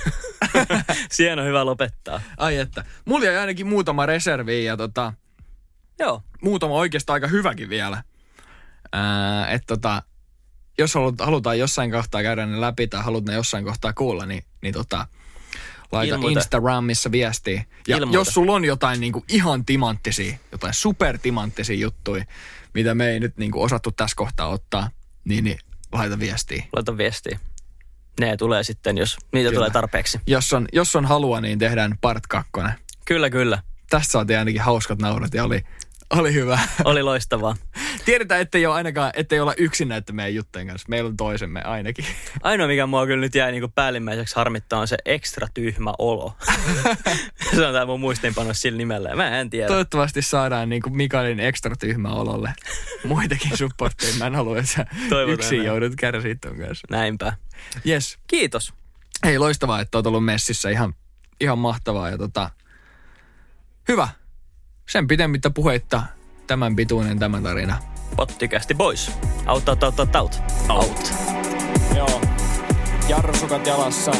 [1.10, 2.20] Siihen on hyvä lopettaa.
[2.36, 2.84] Ai että.
[3.04, 5.12] Mulla jäi ainakin muutama reservi ja tota,
[5.98, 6.22] Joo.
[6.42, 8.02] muutama oikeastaan aika hyväkin vielä.
[8.92, 10.02] Ää, että tota,
[10.78, 14.44] jos halut, halutaan jossain kohtaa käydä ne läpi tai haluat ne jossain kohtaa kuulla, niin,
[14.62, 15.06] niin tota,
[15.92, 16.38] laita Ilmoita.
[16.38, 17.64] Instagramissa viestiä.
[17.88, 18.18] Ja Ilmoita.
[18.18, 22.24] jos sulla on jotain niinku ihan timanttisia, jotain supertimanttisia juttuja,
[22.74, 24.90] mitä me ei nyt niinku osattu tässä kohtaa ottaa,
[25.24, 25.58] niin, niin
[25.92, 26.64] laita viestiä.
[26.72, 27.38] Laita viestiä.
[28.20, 29.58] Ne tulee sitten, jos niitä Kyllä.
[29.58, 30.20] tulee tarpeeksi.
[30.26, 32.72] Jos on, jos on halua, niin tehdään part kakkonen.
[33.04, 33.62] Kyllä, kyllä.
[33.90, 35.62] Tästä saatiin ainakin hauskat naurat ja oli,
[36.10, 36.58] oli hyvä.
[36.84, 37.56] Oli loistavaa.
[38.04, 40.88] Tiedetään, ettei ole ainakaan, ettei olla yksin näiden meidän juttujen kanssa.
[40.88, 42.04] Meillä on toisemme ainakin.
[42.42, 46.36] Ainoa, mikä mua kyllä nyt jäi niinku päällimmäiseksi harmittaa, on se ekstra tyhmä olo.
[47.56, 49.16] se on tää mun muistiinpanos sillä nimellä.
[49.16, 49.68] Mä en tiedä.
[49.68, 52.54] Toivottavasti saadaan niin kuin Mikaelin ekstra tyhmä ololle
[53.04, 54.14] muitakin supportteja.
[54.18, 54.86] Mä en halua, että sä
[55.28, 55.66] yksin näin.
[55.66, 56.86] joudut kärsiä ton kanssa.
[56.90, 57.32] Näinpä.
[57.86, 58.18] Yes.
[58.26, 58.72] Kiitos.
[59.24, 60.70] Hei, loistavaa, että oot ollut messissä.
[60.70, 60.94] Ihan,
[61.40, 62.10] ihan mahtavaa.
[62.10, 62.50] Ja tota,
[63.88, 64.08] hyvä.
[64.86, 66.02] Sen pitemmittä puheitta
[66.46, 67.78] tämän pituinen tämä tarina.
[68.16, 69.10] Pottikästi boys.
[69.46, 70.42] Out, out, out, out, out.
[70.68, 71.12] Out.
[71.96, 72.20] Joo.
[73.08, 74.12] Jarrusukat jalassa.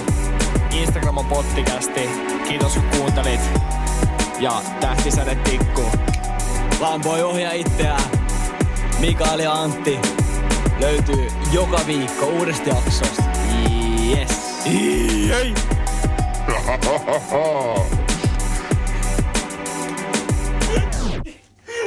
[0.71, 2.01] Instagram on pottikästi.
[2.49, 3.41] Kiitos kun kuuntelit.
[4.41, 5.91] Ja tähtisäde tikkuu.
[6.81, 8.11] Lampoi ohjaa itseään.
[8.99, 9.99] Mikael ja Antti
[10.81, 13.23] löytyy joka viikko uudesta jaksosta.
[14.11, 14.47] Yes.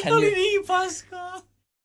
[0.06, 0.12] Ei.
[0.12, 1.49] Oli niin paskaa.